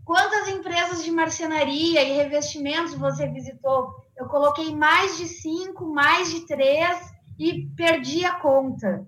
Quantas 0.06 0.48
empresas 0.48 1.04
de 1.04 1.12
marcenaria 1.12 2.02
e 2.02 2.14
revestimentos 2.14 2.94
você 2.94 3.28
visitou? 3.28 3.94
Eu 4.16 4.28
coloquei 4.28 4.74
mais 4.74 5.18
de 5.18 5.28
cinco, 5.28 5.86
mais 5.94 6.32
de 6.32 6.46
três 6.46 7.17
e 7.38 7.68
perdi 7.76 8.26
a 8.26 8.40
conta. 8.40 9.08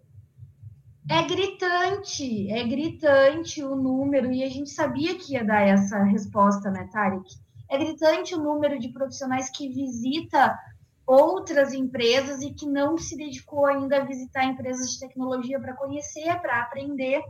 É 1.10 1.24
gritante, 1.24 2.52
é 2.52 2.64
gritante 2.68 3.64
o 3.64 3.76
número, 3.76 4.32
e 4.32 4.44
a 4.44 4.50
gente 4.50 4.70
sabia 4.70 5.16
que 5.16 5.34
ia 5.34 5.44
dar 5.44 5.62
essa 5.62 6.04
resposta, 6.04 6.70
né, 6.70 6.88
Tarek? 6.92 7.28
É 7.70 7.78
gritante 7.78 8.36
o 8.36 8.44
número 8.44 8.80
de 8.80 8.90
profissionais 8.90 9.50
que 9.50 9.70
visita 9.70 10.58
outras 11.06 11.74
empresas 11.74 12.42
e 12.42 12.54
que 12.54 12.68
não 12.68 12.96
se 12.96 13.18
dedicou 13.18 13.66
ainda 13.66 13.98
a 13.98 14.06
visitar 14.06 14.46
empresas 14.46 14.92
de 14.92 15.00
tecnologia 15.00 15.60
para 15.60 15.76
conhecer, 15.76 16.40
para 16.40 16.62
aprender. 16.62 17.24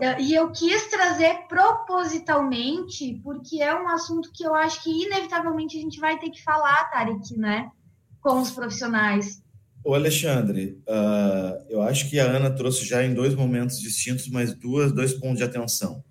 É. 0.00 0.20
E 0.20 0.34
eu 0.34 0.50
quis 0.50 0.88
trazer 0.88 1.46
propositalmente, 1.46 3.18
porque 3.24 3.62
é 3.62 3.74
um 3.74 3.88
assunto 3.88 4.30
que 4.34 4.44
eu 4.44 4.54
acho 4.54 4.82
que 4.82 5.04
inevitavelmente 5.04 5.78
a 5.78 5.80
gente 5.80 6.00
vai 6.00 6.18
ter 6.18 6.30
que 6.30 6.42
falar, 6.42 6.90
Tarek, 6.90 7.38
né? 7.38 7.70
Com 8.20 8.40
os 8.40 8.50
profissionais? 8.50 9.42
O 9.84 9.94
Alexandre, 9.94 10.82
uh, 10.86 11.64
eu 11.68 11.80
acho 11.82 12.10
que 12.10 12.18
a 12.18 12.24
Ana 12.24 12.50
trouxe 12.50 12.84
já 12.84 13.04
em 13.04 13.14
dois 13.14 13.34
momentos 13.34 13.80
distintos, 13.80 14.28
mas 14.28 14.52
duas, 14.52 14.92
dois 14.92 15.14
pontos 15.14 15.38
de 15.38 15.44
atenção. 15.44 16.02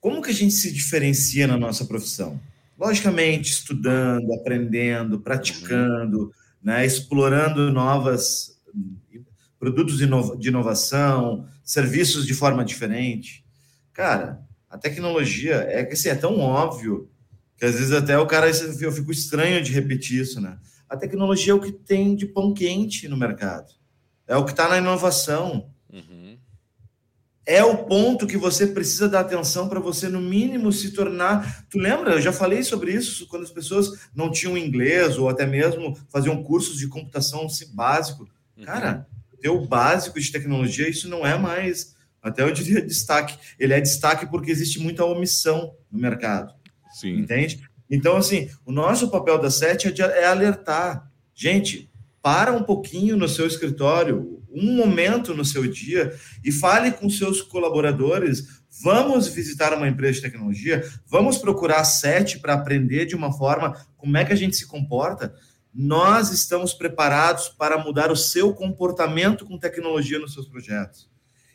Como 0.00 0.20
que 0.22 0.30
a 0.30 0.34
gente 0.34 0.52
se 0.52 0.70
diferencia 0.70 1.46
na 1.46 1.56
nossa 1.56 1.86
profissão? 1.86 2.38
Logicamente, 2.78 3.50
estudando, 3.50 4.32
aprendendo, 4.34 5.20
praticando, 5.20 6.32
né, 6.62 6.84
explorando 6.84 7.72
novas 7.72 8.54
produtos 9.58 9.96
de 9.96 10.48
inovação, 10.48 11.46
serviços 11.64 12.26
de 12.26 12.34
forma 12.34 12.64
diferente. 12.64 13.44
Cara, 13.94 14.40
a 14.68 14.76
tecnologia 14.76 15.54
é 15.70 15.84
que 15.84 15.94
assim, 15.94 16.10
é 16.10 16.14
tão 16.14 16.38
óbvio 16.38 17.08
que 17.56 17.64
às 17.64 17.74
vezes 17.74 17.92
até 17.92 18.18
o 18.18 18.26
cara 18.26 18.50
eu 18.80 18.92
fico 18.92 19.10
estranho 19.10 19.62
de 19.62 19.72
repetir 19.72 20.20
isso, 20.20 20.40
né? 20.40 20.58
A 20.94 20.96
tecnologia 20.96 21.52
é 21.52 21.56
o 21.56 21.60
que 21.60 21.72
tem 21.72 22.14
de 22.14 22.24
pão 22.24 22.54
quente 22.54 23.08
no 23.08 23.16
mercado. 23.16 23.72
É 24.28 24.36
o 24.36 24.44
que 24.44 24.52
está 24.52 24.68
na 24.68 24.78
inovação. 24.78 25.68
Uhum. 25.92 26.38
É 27.44 27.64
o 27.64 27.78
ponto 27.78 28.28
que 28.28 28.36
você 28.36 28.68
precisa 28.68 29.08
dar 29.08 29.20
atenção 29.20 29.68
para 29.68 29.80
você, 29.80 30.08
no 30.08 30.20
mínimo, 30.20 30.70
se 30.70 30.92
tornar. 30.92 31.66
Tu 31.68 31.78
lembra? 31.78 32.12
Eu 32.12 32.20
já 32.20 32.32
falei 32.32 32.62
sobre 32.62 32.92
isso 32.92 33.26
quando 33.26 33.42
as 33.42 33.50
pessoas 33.50 34.08
não 34.14 34.30
tinham 34.30 34.56
inglês 34.56 35.18
ou 35.18 35.28
até 35.28 35.44
mesmo 35.44 35.98
faziam 36.08 36.40
cursos 36.44 36.78
de 36.78 36.86
computação 36.86 37.48
básico. 37.72 38.28
Uhum. 38.56 38.64
Cara, 38.64 39.06
ter 39.40 39.48
o 39.48 39.66
básico 39.66 40.20
de 40.20 40.30
tecnologia, 40.30 40.88
isso 40.88 41.08
não 41.08 41.26
é 41.26 41.36
mais. 41.36 41.96
Até 42.22 42.42
eu 42.42 42.52
diria 42.52 42.80
destaque. 42.80 43.36
Ele 43.58 43.74
é 43.74 43.80
destaque 43.80 44.26
porque 44.26 44.52
existe 44.52 44.78
muita 44.78 45.04
omissão 45.04 45.74
no 45.90 45.98
mercado. 45.98 46.54
Sim. 46.92 47.18
Entende? 47.18 47.68
Então, 47.90 48.16
assim, 48.16 48.50
o 48.64 48.72
nosso 48.72 49.10
papel 49.10 49.38
da 49.38 49.50
SET 49.50 49.86
é, 49.86 50.22
é 50.22 50.26
alertar. 50.26 51.10
Gente, 51.34 51.90
para 52.22 52.52
um 52.52 52.62
pouquinho 52.62 53.16
no 53.16 53.28
seu 53.28 53.46
escritório, 53.46 54.42
um 54.50 54.76
momento 54.76 55.34
no 55.34 55.44
seu 55.44 55.66
dia 55.66 56.14
e 56.44 56.52
fale 56.52 56.92
com 56.92 57.10
seus 57.10 57.42
colaboradores. 57.42 58.62
Vamos 58.82 59.26
visitar 59.28 59.74
uma 59.74 59.88
empresa 59.88 60.14
de 60.14 60.22
tecnologia, 60.22 60.88
vamos 61.06 61.38
procurar 61.38 61.80
a 61.80 61.84
SET 61.84 62.38
para 62.38 62.54
aprender 62.54 63.06
de 63.06 63.14
uma 63.14 63.32
forma 63.32 63.76
como 63.96 64.16
é 64.16 64.24
que 64.24 64.32
a 64.32 64.36
gente 64.36 64.56
se 64.56 64.66
comporta. 64.66 65.34
Nós 65.72 66.30
estamos 66.30 66.72
preparados 66.72 67.48
para 67.48 67.76
mudar 67.76 68.10
o 68.12 68.16
seu 68.16 68.54
comportamento 68.54 69.44
com 69.44 69.58
tecnologia 69.58 70.18
nos 70.18 70.32
seus 70.32 70.48
projetos. 70.48 71.10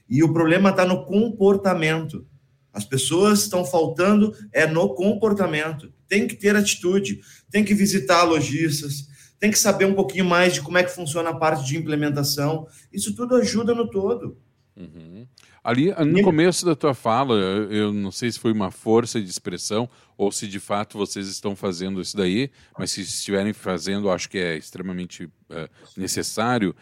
E 0.09 0.21
o 0.23 0.33
problema 0.33 0.71
está 0.71 0.83
no 0.83 1.05
comportamento. 1.05 2.27
As 2.73 2.83
pessoas 2.83 3.41
estão 3.41 3.63
faltando 3.63 4.35
é 4.51 4.67
no 4.67 4.93
comportamento. 4.93 5.93
Tem 6.09 6.27
que 6.27 6.35
ter 6.35 6.55
atitude, 6.55 7.21
tem 7.49 7.63
que 7.63 7.73
visitar 7.73 8.23
lojistas, 8.23 9.07
tem 9.39 9.51
que 9.51 9.59
saber 9.59 9.85
um 9.85 9.93
pouquinho 9.93 10.25
mais 10.25 10.53
de 10.55 10.61
como 10.61 10.77
é 10.77 10.83
que 10.83 10.93
funciona 10.93 11.29
a 11.29 11.35
parte 11.35 11.65
de 11.65 11.77
implementação. 11.77 12.67
Isso 12.91 13.15
tudo 13.15 13.35
ajuda 13.35 13.73
no 13.73 13.89
todo. 13.89 14.37
Uhum. 14.75 15.25
Ali, 15.63 15.93
no 16.05 16.23
começo 16.23 16.65
da 16.65 16.75
tua 16.75 16.93
fala, 16.93 17.35
eu 17.35 17.93
não 17.93 18.11
sei 18.11 18.31
se 18.31 18.39
foi 18.39 18.51
uma 18.51 18.71
força 18.71 19.21
de 19.21 19.29
expressão 19.29 19.89
ou 20.17 20.31
se 20.31 20.47
de 20.47 20.59
fato 20.59 20.97
vocês 20.97 21.27
estão 21.27 21.55
fazendo 21.55 22.01
isso 22.01 22.15
daí, 22.15 22.49
mas 22.77 22.91
se 22.91 23.01
estiverem 23.01 23.53
fazendo, 23.53 24.09
acho 24.09 24.29
que 24.29 24.37
é 24.37 24.57
extremamente 24.57 25.25
uh, 25.25 25.69
necessário 25.97 26.73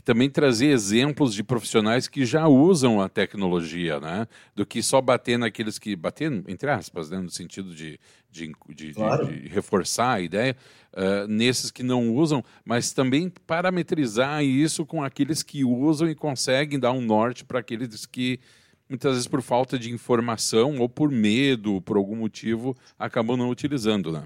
que 0.00 0.04
também 0.04 0.30
trazer 0.30 0.68
exemplos 0.68 1.34
de 1.34 1.44
profissionais 1.44 2.08
que 2.08 2.24
já 2.24 2.48
usam 2.48 3.02
a 3.02 3.08
tecnologia, 3.08 4.00
né? 4.00 4.26
Do 4.56 4.64
que 4.64 4.82
só 4.82 4.98
bater 4.98 5.38
naqueles 5.38 5.78
que. 5.78 5.94
bater, 5.94 6.32
entre 6.48 6.70
aspas, 6.70 7.10
né? 7.10 7.18
no 7.18 7.28
sentido 7.28 7.74
de, 7.74 8.00
de, 8.30 8.50
de, 8.70 8.94
claro. 8.94 9.26
de, 9.26 9.46
reforçar 9.48 10.14
a 10.14 10.20
ideia, 10.22 10.56
uh, 10.94 11.28
nesses 11.28 11.70
que 11.70 11.82
não 11.82 12.14
usam, 12.14 12.42
mas 12.64 12.94
também 12.94 13.30
parametrizar 13.46 14.42
isso 14.42 14.86
com 14.86 15.04
aqueles 15.04 15.42
que 15.42 15.66
usam 15.66 16.08
e 16.08 16.14
conseguem 16.14 16.78
dar 16.78 16.92
um 16.92 17.02
norte 17.02 17.44
para 17.44 17.60
aqueles 17.60 18.06
que 18.06 18.40
muitas 18.88 19.12
vezes 19.12 19.28
por 19.28 19.42
falta 19.42 19.78
de 19.78 19.92
informação 19.92 20.78
ou 20.78 20.88
por 20.88 21.10
medo, 21.10 21.82
por 21.82 21.98
algum 21.98 22.16
motivo, 22.16 22.74
acabam 22.98 23.36
não 23.36 23.50
utilizando, 23.50 24.10
né? 24.10 24.24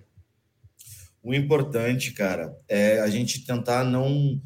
O 1.21 1.35
importante, 1.35 2.12
cara, 2.12 2.57
é 2.69 3.00
a 3.00 3.09
gente 3.09 3.45
tentar 3.45 3.83
não 3.83 4.40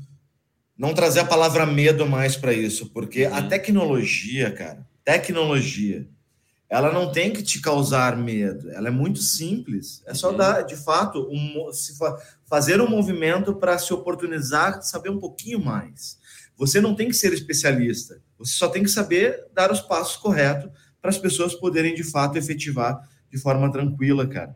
não 0.78 0.94
trazer 0.94 1.20
a 1.20 1.24
palavra 1.24 1.66
medo 1.66 2.06
mais 2.06 2.36
para 2.36 2.52
isso, 2.52 2.90
porque 2.90 3.24
a 3.24 3.40
uhum. 3.40 3.48
tecnologia, 3.48 4.52
cara, 4.52 4.86
tecnologia, 5.04 6.06
ela 6.70 6.92
não 6.92 7.10
tem 7.10 7.32
que 7.32 7.42
te 7.42 7.60
causar 7.60 8.16
medo, 8.16 8.70
ela 8.70 8.88
é 8.88 8.90
muito 8.90 9.20
simples. 9.20 10.02
É 10.06 10.14
só 10.14 10.30
uhum. 10.30 10.36
dar, 10.36 10.62
de 10.62 10.76
fato, 10.76 11.28
um, 11.30 11.70
fa 11.98 12.16
fazer 12.44 12.80
um 12.80 12.88
movimento 12.88 13.54
para 13.54 13.76
se 13.78 13.92
oportunizar, 13.92 14.80
saber 14.82 15.10
um 15.10 15.18
pouquinho 15.18 15.58
mais. 15.62 16.18
Você 16.56 16.80
não 16.80 16.94
tem 16.94 17.08
que 17.08 17.14
ser 17.14 17.32
especialista, 17.32 18.20
você 18.38 18.52
só 18.52 18.68
tem 18.68 18.82
que 18.82 18.90
saber 18.90 19.46
dar 19.52 19.72
os 19.72 19.80
passos 19.80 20.16
corretos 20.16 20.70
para 21.00 21.10
as 21.10 21.18
pessoas 21.18 21.54
poderem, 21.54 21.94
de 21.94 22.04
fato, 22.04 22.38
efetivar 22.38 23.00
de 23.30 23.38
forma 23.38 23.70
tranquila, 23.70 24.26
cara. 24.26 24.54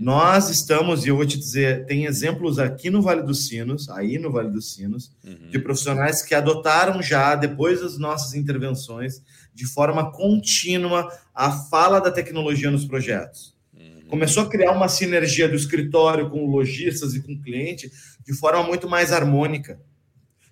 Nós 0.00 0.48
estamos, 0.48 1.04
e 1.04 1.08
eu 1.08 1.16
vou 1.16 1.26
te 1.26 1.38
dizer, 1.38 1.84
tem 1.86 2.04
exemplos 2.04 2.58
aqui 2.58 2.88
no 2.90 3.02
Vale 3.02 3.22
dos 3.22 3.48
Sinos, 3.48 3.88
aí 3.88 4.18
no 4.18 4.30
Vale 4.30 4.50
dos 4.50 4.72
Sinos, 4.74 5.10
uhum. 5.24 5.50
de 5.50 5.58
profissionais 5.58 6.22
que 6.22 6.34
adotaram 6.34 7.02
já, 7.02 7.34
depois 7.34 7.80
das 7.80 7.98
nossas 7.98 8.34
intervenções, 8.34 9.22
de 9.52 9.66
forma 9.66 10.12
contínua, 10.12 11.10
a 11.34 11.50
fala 11.50 12.00
da 12.00 12.10
tecnologia 12.10 12.70
nos 12.70 12.84
projetos. 12.84 13.56
Uhum. 13.74 14.08
Começou 14.08 14.44
a 14.44 14.48
criar 14.48 14.72
uma 14.72 14.88
sinergia 14.88 15.48
do 15.48 15.56
escritório 15.56 16.30
com 16.30 16.46
lojistas 16.46 17.14
e 17.14 17.22
com 17.22 17.40
cliente 17.40 17.90
de 18.24 18.32
forma 18.34 18.62
muito 18.62 18.88
mais 18.88 19.12
harmônica. 19.12 19.80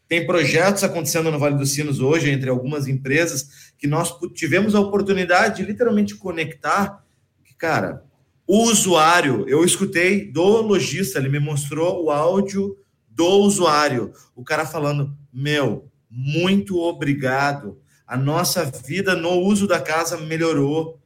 Tem 0.09 0.27
projetos 0.27 0.85
acontecendo 0.85 1.31
no 1.31 1.39
Vale 1.39 1.57
dos 1.57 1.73
Sinos 1.73 2.01
hoje, 2.01 2.31
entre 2.31 2.49
algumas 2.49 2.87
empresas, 2.87 3.73
que 3.77 3.87
nós 3.87 4.13
tivemos 4.35 4.75
a 4.75 4.81
oportunidade 4.81 5.57
de 5.57 5.63
literalmente 5.65 6.15
conectar, 6.15 7.05
que, 7.45 7.55
cara, 7.55 8.06
o 8.47 8.63
usuário, 8.63 9.45
eu 9.49 9.65
escutei 9.65 10.31
do 10.31 10.63
lojista, 10.63 11.19
ele 11.19 11.29
me 11.29 11.41
mostrou 11.41 12.05
o 12.05 12.11
áudio 12.11 12.79
do 13.11 13.27
usuário, 13.41 14.13
o 14.37 14.45
cara 14.45 14.65
falando: 14.65 15.17
Meu, 15.33 15.91
muito 16.09 16.79
obrigado. 16.79 17.81
A 18.07 18.17
nossa 18.17 18.65
vida 18.65 19.17
no 19.17 19.33
uso 19.33 19.67
da 19.67 19.81
casa 19.81 20.17
melhorou. 20.17 21.01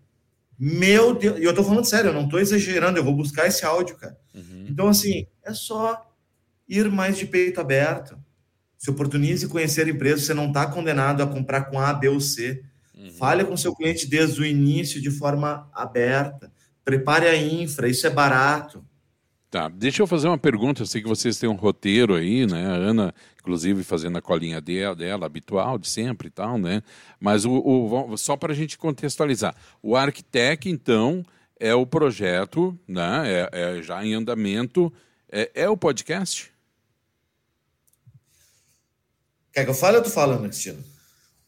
Meu 0.59 1.15
Deus, 1.15 1.39
e 1.39 1.45
eu 1.45 1.55
tô 1.55 1.65
falando 1.65 1.87
sério, 1.87 2.09
eu 2.09 2.15
não 2.15 2.29
tô 2.29 2.39
exagerando, 2.39 2.99
eu 2.99 3.05
vou 3.05 3.17
buscar 3.17 3.47
esse 3.47 3.65
áudio, 3.65 3.97
cara. 3.97 4.19
Uhum. 4.35 4.67
Então, 4.69 4.89
assim, 4.89 5.27
é 5.43 5.55
só 5.55 6.07
ir 6.69 6.91
mais 6.91 7.17
de 7.17 7.25
peito 7.25 7.59
aberto. 7.59 8.19
Se 8.77 8.91
oportunize 8.91 9.49
conhecer 9.49 9.87
a 9.87 9.91
empresa, 9.91 10.21
você 10.21 10.35
não 10.35 10.49
está 10.49 10.67
condenado 10.67 11.23
a 11.23 11.27
comprar 11.27 11.63
com 11.65 11.81
A, 11.81 11.95
B 11.95 12.09
ou 12.09 12.21
C. 12.21 12.63
Uhum. 12.95 13.11
Fale 13.13 13.45
com 13.45 13.57
seu 13.57 13.75
cliente 13.75 14.07
desde 14.07 14.43
o 14.43 14.45
início 14.45 15.01
de 15.01 15.11
forma 15.11 15.71
aberta 15.73 16.50
prepare 16.85 17.27
a 17.27 17.37
infra, 17.37 17.89
isso 17.89 18.07
é 18.07 18.11
barato. 18.11 18.85
Tá, 19.51 19.69
deixa 19.69 20.01
eu 20.01 20.07
fazer 20.07 20.29
uma 20.29 20.39
pergunta. 20.39 20.83
Eu 20.83 20.87
sei 20.87 21.03
que 21.03 21.09
vocês 21.09 21.37
têm 21.37 21.49
um 21.49 21.57
roteiro 21.57 22.15
aí, 22.15 22.47
né? 22.47 22.69
A 22.69 22.75
Ana, 22.75 23.13
inclusive, 23.41 23.83
fazendo 23.83 24.17
a 24.17 24.23
colinha 24.23 24.61
dela, 24.61 24.95
dela 24.95 25.27
habitual, 25.27 25.77
de 25.77 25.89
sempre 25.89 26.29
e 26.29 26.31
tal, 26.31 26.57
né? 26.57 26.85
Mas 27.19 27.45
o, 27.45 27.53
o 27.53 28.17
só 28.17 28.37
para 28.37 28.53
a 28.53 28.57
gente 28.57 28.79
contextualizar. 28.79 29.57
O 29.83 29.97
Arquitec, 29.97 30.71
então, 30.71 31.25
é 31.59 31.75
o 31.75 31.85
projeto, 31.85 32.79
né? 32.87 33.23
É, 33.27 33.51
é 33.53 33.83
já 33.83 34.05
em 34.05 34.15
andamento. 34.15 34.93
É, 35.29 35.51
é, 35.55 35.69
o 35.69 35.77
podcast? 35.77 36.53
Quer 39.53 39.65
que 39.65 39.71
eu 39.71 39.75
fale 39.75 39.97
ou 39.97 40.03
tu 40.05 40.11
falando, 40.11 40.45
Cristina? 40.45 40.79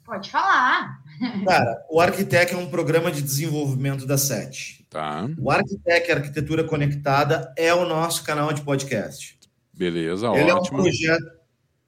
Pode 0.04 0.28
falar. 0.28 1.00
Cara, 1.46 1.86
o 1.88 2.00
Arquitec 2.00 2.52
é 2.52 2.56
um 2.56 2.68
programa 2.68 3.12
de 3.12 3.22
desenvolvimento 3.22 4.04
da 4.04 4.18
SET. 4.18 4.81
Tá. 4.92 5.26
O 5.38 5.50
Arquitec 5.50 6.12
Arquitetura 6.12 6.64
Conectada 6.64 7.50
é 7.57 7.72
o 7.72 7.88
nosso 7.88 8.22
canal 8.24 8.52
de 8.52 8.61
podcast. 8.61 9.38
Beleza, 9.72 10.26
ele 10.35 10.52
ótimo. 10.52 10.78
É 10.78 10.81
um 10.81 10.85
projeto, 10.85 11.31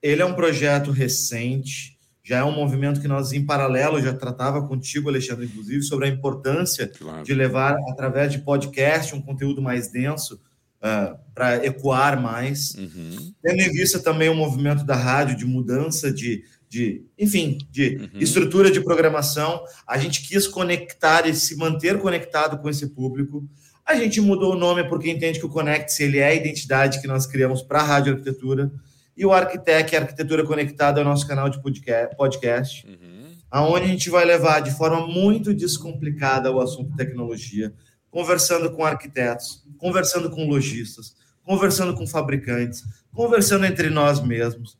ele 0.02 0.22
é 0.22 0.24
um 0.24 0.32
projeto 0.32 0.90
recente, 0.90 1.98
já 2.22 2.38
é 2.38 2.44
um 2.44 2.50
movimento 2.50 3.02
que 3.02 3.06
nós, 3.06 3.32
em 3.34 3.44
paralelo, 3.44 4.00
já 4.00 4.14
tratava 4.14 4.66
contigo, 4.66 5.10
Alexandre, 5.10 5.44
inclusive, 5.44 5.82
sobre 5.82 6.06
a 6.06 6.08
importância 6.08 6.88
claro. 6.88 7.22
de 7.22 7.34
levar, 7.34 7.76
através 7.90 8.32
de 8.32 8.38
podcast, 8.38 9.14
um 9.14 9.20
conteúdo 9.20 9.60
mais 9.60 9.92
denso 9.92 10.36
uh, 10.36 10.40
ah, 10.80 11.18
para 11.34 11.66
ecoar 11.66 12.18
mais. 12.18 12.74
Uhum. 12.74 13.34
Tendo 13.42 13.60
em 13.60 13.70
vista 13.70 14.00
também 14.00 14.30
o 14.30 14.34
movimento 14.34 14.82
da 14.82 14.96
rádio 14.96 15.36
de 15.36 15.44
mudança 15.44 16.10
de 16.10 16.42
de, 16.74 17.06
enfim, 17.16 17.58
de 17.70 18.10
uhum. 18.12 18.18
estrutura 18.20 18.68
de 18.68 18.80
programação. 18.80 19.62
A 19.86 19.96
gente 19.96 20.26
quis 20.26 20.48
conectar 20.48 21.24
e 21.24 21.32
se 21.32 21.56
manter 21.56 22.00
conectado 22.00 22.58
com 22.58 22.68
esse 22.68 22.88
público. 22.88 23.48
A 23.86 23.94
gente 23.94 24.20
mudou 24.20 24.54
o 24.54 24.58
nome 24.58 24.82
porque 24.88 25.08
entende 25.08 25.38
que 25.38 25.46
o 25.46 25.48
Conecte 25.48 26.02
ele 26.02 26.18
é 26.18 26.26
a 26.26 26.34
identidade 26.34 27.00
que 27.00 27.06
nós 27.06 27.26
criamos 27.26 27.62
para 27.62 27.78
a 27.78 27.84
rádio 27.84 28.14
arquitetura. 28.14 28.72
E 29.16 29.24
o 29.24 29.32
Arquitec, 29.32 29.94
Arquitetura 29.94 30.44
Conectada, 30.44 31.00
é 31.00 31.04
o 31.04 31.06
nosso 31.06 31.28
canal 31.28 31.48
de 31.48 31.62
podcast, 31.62 32.84
uhum. 32.84 33.36
aonde 33.48 33.84
a 33.84 33.88
gente 33.88 34.10
vai 34.10 34.24
levar 34.24 34.58
de 34.58 34.72
forma 34.72 35.06
muito 35.06 35.54
descomplicada 35.54 36.50
o 36.50 36.60
assunto 36.60 36.96
tecnologia, 36.96 37.72
conversando 38.10 38.72
com 38.72 38.84
arquitetos, 38.84 39.62
conversando 39.78 40.28
com 40.28 40.48
lojistas, 40.48 41.14
conversando 41.44 41.94
com 41.94 42.04
fabricantes, 42.04 42.82
conversando 43.12 43.64
entre 43.64 43.90
nós 43.90 44.20
mesmos 44.20 44.76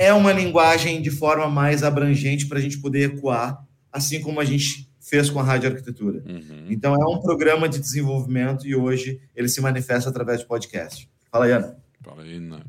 é 0.00 0.14
uma 0.14 0.32
linguagem 0.32 1.02
de 1.02 1.10
forma 1.10 1.46
mais 1.46 1.82
abrangente 1.82 2.46
para 2.46 2.58
a 2.58 2.60
gente 2.60 2.78
poder 2.78 3.12
ecoar, 3.12 3.62
assim 3.92 4.22
como 4.22 4.40
a 4.40 4.44
gente 4.46 4.90
fez 4.98 5.28
com 5.28 5.38
a 5.38 5.42
Rádio 5.42 5.68
Arquitetura. 5.68 6.24
Uhum. 6.26 6.68
Então, 6.70 6.94
é 6.94 7.06
um 7.06 7.20
programa 7.20 7.68
de 7.68 7.78
desenvolvimento 7.78 8.66
e 8.66 8.74
hoje 8.74 9.20
ele 9.36 9.46
se 9.46 9.60
manifesta 9.60 10.08
através 10.08 10.40
de 10.40 10.46
podcast. 10.46 11.06
Fala 11.30 11.44
aí, 11.44 11.52
Ana. 11.52 11.76
Fala 12.02 12.22
aí, 12.22 12.34
Ana. 12.34 12.64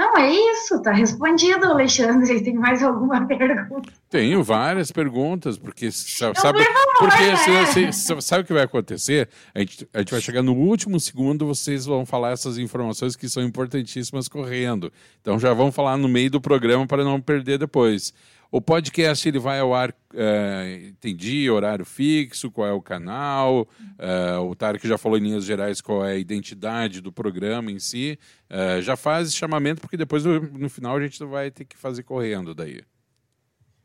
Não, 0.00 0.16
é 0.16 0.32
isso, 0.32 0.80
tá 0.80 0.92
respondido, 0.92 1.66
Alexandre. 1.66 2.42
Tem 2.42 2.54
mais 2.54 2.82
alguma 2.82 3.20
pergunta? 3.28 3.92
Tenho 4.08 4.42
várias 4.42 4.90
perguntas, 4.90 5.58
porque 5.58 5.92
sabe, 5.92 6.40
sabe 6.40 6.66
porque 6.98 7.82
né? 7.82 7.92
sabe 7.92 8.42
o 8.42 8.46
que 8.46 8.54
vai 8.54 8.62
acontecer? 8.62 9.28
A 9.54 9.58
gente, 9.58 9.86
a 9.92 9.98
gente 9.98 10.10
vai 10.10 10.20
chegar 10.22 10.40
no 10.40 10.54
último 10.54 10.98
segundo, 10.98 11.46
vocês 11.46 11.84
vão 11.84 12.06
falar 12.06 12.30
essas 12.30 12.56
informações 12.56 13.14
que 13.14 13.28
são 13.28 13.42
importantíssimas 13.42 14.26
correndo. 14.26 14.90
Então 15.20 15.38
já 15.38 15.52
vão 15.52 15.70
falar 15.70 15.98
no 15.98 16.08
meio 16.08 16.30
do 16.30 16.40
programa 16.40 16.86
para 16.86 17.04
não 17.04 17.20
perder 17.20 17.58
depois. 17.58 18.14
O 18.52 18.60
podcast 18.60 19.28
ele 19.28 19.38
vai 19.38 19.60
ao 19.60 19.72
ar, 19.72 19.90
uh, 19.90 20.88
entendi, 20.88 21.48
horário 21.48 21.84
fixo, 21.84 22.50
qual 22.50 22.66
é 22.66 22.72
o 22.72 22.82
canal. 22.82 23.68
Uh, 23.92 24.40
o 24.50 24.56
Tarek 24.56 24.86
já 24.88 24.98
falou 24.98 25.16
em 25.16 25.22
linhas 25.22 25.44
gerais 25.44 25.80
qual 25.80 26.04
é 26.04 26.12
a 26.12 26.18
identidade 26.18 27.00
do 27.00 27.12
programa 27.12 27.70
em 27.70 27.78
si. 27.78 28.18
Uh, 28.50 28.82
já 28.82 28.96
faz 28.96 29.32
chamamento, 29.32 29.80
porque 29.80 29.96
depois 29.96 30.24
no, 30.24 30.40
no, 30.40 30.68
final 30.68 30.96
a 30.96 31.00
gente 31.00 31.22
vai 31.24 31.48
ter 31.52 31.64
que 31.64 31.76
fazer 31.76 32.02
correndo 32.02 32.52
daí. 32.52 32.82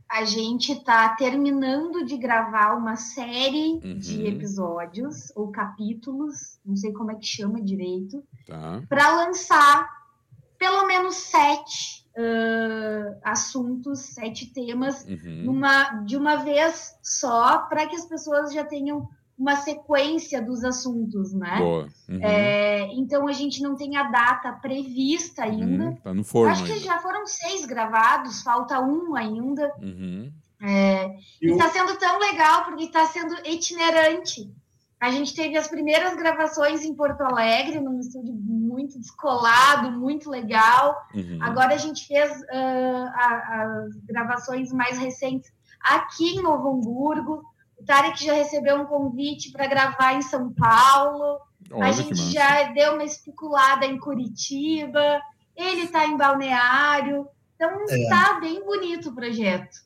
A 0.09 0.25
gente 0.25 0.71
está 0.71 1.09
terminando 1.09 2.03
de 2.03 2.17
gravar 2.17 2.73
uma 2.73 2.95
série 2.95 3.79
uhum. 3.83 3.99
de 3.99 4.25
episódios 4.25 5.31
ou 5.35 5.51
capítulos, 5.51 6.59
não 6.65 6.75
sei 6.75 6.91
como 6.91 7.11
é 7.11 7.15
que 7.15 7.25
chama 7.25 7.61
direito, 7.61 8.23
tá. 8.47 8.81
para 8.89 9.15
lançar 9.15 9.87
pelo 10.57 10.87
menos 10.87 11.15
sete 11.15 12.04
uh, 12.17 13.17
assuntos, 13.23 13.99
sete 13.99 14.47
temas, 14.47 15.05
uhum. 15.05 15.43
numa, 15.43 16.01
de 16.03 16.17
uma 16.17 16.37
vez 16.37 16.97
só, 17.01 17.59
para 17.59 17.87
que 17.87 17.95
as 17.95 18.05
pessoas 18.05 18.53
já 18.53 18.63
tenham 18.63 19.07
uma 19.37 19.57
sequência 19.57 20.41
dos 20.41 20.63
assuntos, 20.63 21.33
né? 21.33 21.57
Boa. 21.57 21.87
Uhum. 22.07 22.19
É, 22.21 22.87
então 22.93 23.27
a 23.27 23.33
gente 23.33 23.61
não 23.61 23.75
tem 23.75 23.97
a 23.97 24.03
data 24.03 24.53
prevista 24.53 25.43
ainda. 25.43 25.85
Uhum, 25.85 25.95
tá 25.97 26.13
no 26.13 26.23
forno. 26.23 26.51
Acho 26.51 26.63
ainda. 26.63 26.73
que 26.75 26.79
já 26.79 26.99
foram 26.99 27.27
seis 27.27 27.65
gravados, 27.65 28.41
falta 28.41 28.79
um 28.79 29.13
ainda. 29.15 29.73
Uhum. 29.81 30.31
É, 30.61 31.17
e 31.41 31.51
está 31.51 31.69
sendo 31.69 31.97
tão 31.97 32.17
legal 32.17 32.63
porque 32.63 32.85
está 32.85 33.05
sendo 33.07 33.35
itinerante. 33.45 34.49
A 34.99 35.11
gente 35.11 35.35
teve 35.35 35.57
as 35.57 35.67
primeiras 35.67 36.15
gravações 36.15 36.85
em 36.85 36.95
Porto 36.95 37.21
Alegre, 37.21 37.81
num 37.81 37.99
estúdio 37.99 38.33
muito 38.75 38.99
descolado, 38.99 39.89
muito 39.91 40.29
legal. 40.29 40.95
Uhum. 41.13 41.39
Agora 41.41 41.73
a 41.73 41.77
gente 41.77 42.05
fez 42.05 42.29
uh, 42.41 43.07
a, 43.13 43.63
as 43.63 43.95
gravações 44.03 44.71
mais 44.73 44.97
recentes 44.97 45.51
aqui 45.81 46.35
em 46.35 46.43
Novo 46.43 46.69
Hamburgo. 46.69 47.43
O 47.79 47.85
Tarek 47.85 48.23
já 48.23 48.33
recebeu 48.33 48.75
um 48.81 48.85
convite 48.85 49.51
para 49.51 49.67
gravar 49.67 50.13
em 50.13 50.21
São 50.21 50.51
Paulo. 50.53 51.39
Olha 51.71 51.87
a 51.87 51.91
gente 51.91 52.15
já 52.31 52.63
deu 52.73 52.93
uma 52.93 53.03
especulada 53.03 53.85
em 53.85 53.97
Curitiba. 53.97 55.21
Ele 55.55 55.83
está 55.83 56.05
em 56.05 56.17
Balneário. 56.17 57.27
Então 57.55 57.85
está 57.85 58.35
é. 58.37 58.39
bem 58.41 58.63
bonito 58.63 59.09
o 59.09 59.15
projeto. 59.15 59.84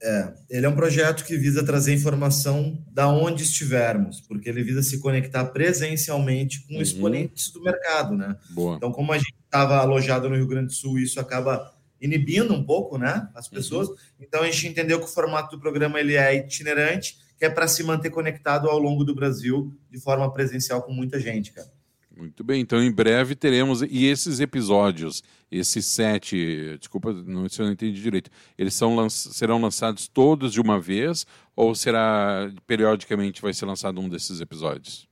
É, 0.00 0.32
ele 0.48 0.64
é 0.64 0.68
um 0.68 0.76
projeto 0.76 1.24
que 1.24 1.36
visa 1.36 1.64
trazer 1.64 1.92
informação 1.92 2.78
da 2.92 3.08
onde 3.08 3.42
estivermos, 3.42 4.20
porque 4.20 4.48
ele 4.48 4.62
visa 4.62 4.82
se 4.82 5.00
conectar 5.00 5.44
presencialmente 5.46 6.60
com 6.66 6.74
uhum. 6.74 6.82
exponentes 6.82 7.50
do 7.50 7.60
mercado, 7.62 8.16
né? 8.16 8.36
Boa. 8.50 8.76
Então, 8.76 8.92
como 8.92 9.12
a 9.12 9.18
gente 9.18 9.34
estava 9.44 9.78
alojado 9.78 10.28
no 10.28 10.36
Rio 10.36 10.46
Grande 10.46 10.68
do 10.68 10.72
Sul, 10.72 10.98
isso 10.98 11.18
acaba 11.18 11.74
inibindo 12.00 12.54
um 12.54 12.62
pouco, 12.62 12.96
né, 12.96 13.28
as 13.34 13.46
uhum. 13.46 13.54
pessoas. 13.54 13.88
Uhum. 13.88 13.96
Então, 14.20 14.42
a 14.42 14.46
gente 14.46 14.68
entendeu 14.68 15.00
que 15.00 15.06
o 15.06 15.08
formato 15.08 15.56
do 15.56 15.60
programa 15.60 15.98
ele 15.98 16.14
é 16.14 16.36
itinerante, 16.36 17.18
que 17.36 17.44
é 17.44 17.50
para 17.50 17.66
se 17.66 17.82
manter 17.82 18.10
conectado 18.10 18.68
ao 18.68 18.78
longo 18.78 19.04
do 19.04 19.14
Brasil 19.14 19.76
de 19.90 19.98
forma 19.98 20.32
presencial 20.32 20.82
com 20.82 20.92
muita 20.92 21.18
gente, 21.18 21.52
cara. 21.52 21.68
Muito 22.18 22.42
bem, 22.42 22.60
então 22.60 22.82
em 22.82 22.90
breve 22.90 23.36
teremos. 23.36 23.80
E 23.80 24.06
esses 24.06 24.40
episódios, 24.40 25.22
esses 25.52 25.86
sete, 25.86 26.76
desculpa, 26.76 27.12
não, 27.12 27.48
se 27.48 27.62
eu 27.62 27.66
não 27.66 27.72
entendi 27.72 28.02
direito, 28.02 28.28
eles 28.58 28.74
são, 28.74 29.08
serão 29.08 29.60
lançados 29.60 30.08
todos 30.08 30.52
de 30.52 30.60
uma 30.60 30.80
vez 30.80 31.24
ou 31.54 31.76
será 31.76 32.50
periodicamente 32.66 33.40
vai 33.40 33.54
ser 33.54 33.66
lançado 33.66 34.00
um 34.00 34.08
desses 34.08 34.40
episódios? 34.40 35.06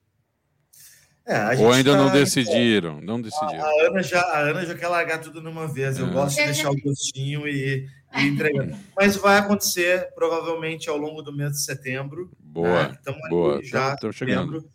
É, 1.24 1.56
ou 1.58 1.72
ainda 1.72 1.92
tá, 1.92 1.96
não 1.96 2.10
decidiram, 2.10 3.00
não 3.00 3.20
decidiram. 3.20 3.64
A, 3.64 3.68
a, 3.68 3.86
Ana 3.86 4.02
já, 4.02 4.20
a 4.20 4.38
Ana 4.40 4.66
já 4.66 4.74
quer 4.74 4.88
largar 4.88 5.20
tudo 5.20 5.40
numa 5.40 5.68
vez. 5.68 6.00
Eu 6.00 6.08
é. 6.08 6.10
gosto 6.10 6.36
de 6.36 6.44
deixar 6.44 6.70
o 6.70 6.80
gostinho 6.80 7.46
e, 7.46 7.86
e 8.16 8.22
entregar. 8.22 8.76
Mas 8.96 9.14
vai 9.14 9.38
acontecer 9.38 10.12
provavelmente 10.16 10.88
ao 10.88 10.96
longo 10.96 11.22
do 11.22 11.32
mês 11.32 11.52
de 11.52 11.62
setembro. 11.62 12.32
Boa, 12.38 12.88
né? 12.88 12.98
boa. 13.28 13.62
Já 13.62 13.94
estamos 13.94 14.16
chegando. 14.16 14.68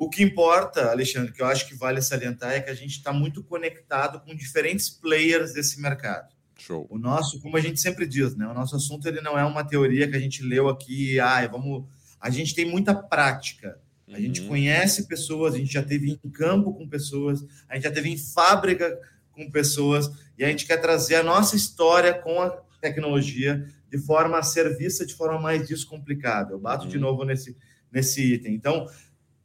O 0.00 0.08
que 0.08 0.22
importa, 0.22 0.90
Alexandre, 0.90 1.30
que 1.30 1.42
eu 1.42 1.46
acho 1.46 1.68
que 1.68 1.74
vale 1.74 2.00
salientar, 2.00 2.52
é 2.52 2.60
que 2.62 2.70
a 2.70 2.74
gente 2.74 2.92
está 2.92 3.12
muito 3.12 3.44
conectado 3.44 4.18
com 4.20 4.34
diferentes 4.34 4.88
players 4.88 5.52
desse 5.52 5.78
mercado. 5.78 6.34
Show. 6.58 6.86
O 6.88 6.96
nosso, 6.96 7.38
como 7.42 7.58
a 7.58 7.60
gente 7.60 7.78
sempre 7.78 8.06
diz, 8.06 8.34
né? 8.34 8.46
O 8.46 8.54
nosso 8.54 8.74
assunto 8.74 9.06
ele 9.06 9.20
não 9.20 9.38
é 9.38 9.44
uma 9.44 9.62
teoria 9.62 10.08
que 10.08 10.16
a 10.16 10.18
gente 10.18 10.42
leu 10.42 10.70
aqui, 10.70 11.20
ah, 11.20 11.46
vamos. 11.46 11.84
A 12.18 12.30
gente 12.30 12.54
tem 12.54 12.64
muita 12.64 12.94
prática. 12.94 13.78
A 14.08 14.12
uhum. 14.12 14.20
gente 14.20 14.40
conhece 14.40 15.06
pessoas, 15.06 15.52
a 15.52 15.58
gente 15.58 15.74
já 15.74 15.82
teve 15.82 16.18
em 16.24 16.30
campo 16.30 16.72
com 16.72 16.88
pessoas, 16.88 17.44
a 17.68 17.74
gente 17.74 17.84
já 17.84 17.90
teve 17.90 18.08
em 18.08 18.16
fábrica 18.16 18.98
com 19.32 19.50
pessoas, 19.50 20.10
e 20.38 20.42
a 20.42 20.48
gente 20.48 20.64
quer 20.64 20.78
trazer 20.78 21.16
a 21.16 21.22
nossa 21.22 21.56
história 21.56 22.14
com 22.14 22.40
a 22.40 22.48
tecnologia 22.80 23.68
de 23.90 23.98
forma 23.98 24.38
a 24.38 24.42
ser 24.42 24.78
vista 24.78 25.04
de 25.04 25.12
forma 25.12 25.38
mais 25.38 25.68
descomplicada. 25.68 26.54
Eu 26.54 26.58
bato 26.58 26.84
uhum. 26.84 26.90
de 26.90 26.98
novo 26.98 27.22
nesse, 27.22 27.54
nesse 27.92 28.32
item. 28.32 28.54
Então, 28.54 28.86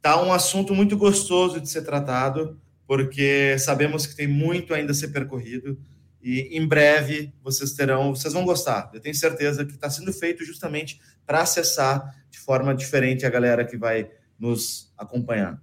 Tá 0.06 0.22
um 0.22 0.32
assunto 0.32 0.72
muito 0.72 0.96
gostoso 0.96 1.60
de 1.60 1.68
ser 1.68 1.82
tratado, 1.82 2.56
porque 2.86 3.58
sabemos 3.58 4.06
que 4.06 4.14
tem 4.14 4.28
muito 4.28 4.72
ainda 4.72 4.92
a 4.92 4.94
ser 4.94 5.08
percorrido 5.08 5.76
e 6.22 6.42
em 6.56 6.64
breve 6.64 7.34
vocês 7.42 7.72
terão, 7.72 8.14
vocês 8.14 8.32
vão 8.32 8.44
gostar. 8.44 8.88
Eu 8.94 9.00
tenho 9.00 9.16
certeza 9.16 9.64
que 9.64 9.72
está 9.72 9.90
sendo 9.90 10.12
feito 10.12 10.44
justamente 10.44 11.00
para 11.26 11.40
acessar 11.40 12.24
de 12.30 12.38
forma 12.38 12.72
diferente 12.72 13.26
a 13.26 13.28
galera 13.28 13.64
que 13.64 13.76
vai 13.76 14.08
nos 14.38 14.94
acompanhar. 14.96 15.60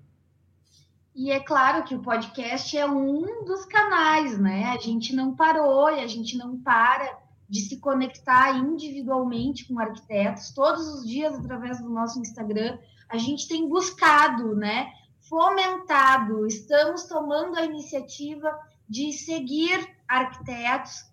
E 1.15 1.31
é 1.31 1.39
claro 1.39 1.85
que 1.85 1.95
o 1.95 2.01
podcast 2.01 2.77
é 2.77 2.85
um 2.85 3.45
dos 3.45 3.63
canais, 3.65 4.37
né? 4.37 4.73
A 4.75 4.77
gente 4.77 5.15
não 5.15 5.33
parou 5.33 5.89
e 5.89 6.01
a 6.01 6.07
gente 6.07 6.37
não 6.37 6.59
para 6.59 7.17
de 7.47 7.61
se 7.61 7.77
conectar 7.77 8.57
individualmente 8.57 9.63
com 9.69 9.79
arquitetos 9.79 10.51
todos 10.51 10.85
os 10.95 11.07
dias 11.07 11.33
através 11.33 11.79
do 11.79 11.87
nosso 11.87 12.19
Instagram 12.19 12.77
a 13.13 13.17
gente 13.17 13.47
tem 13.47 13.69
buscado, 13.69 14.55
né, 14.55 14.91
fomentado, 15.29 16.47
estamos 16.47 17.03
tomando 17.03 17.55
a 17.59 17.63
iniciativa 17.63 18.59
de 18.89 19.13
seguir 19.13 19.87
arquitetos 20.07 21.05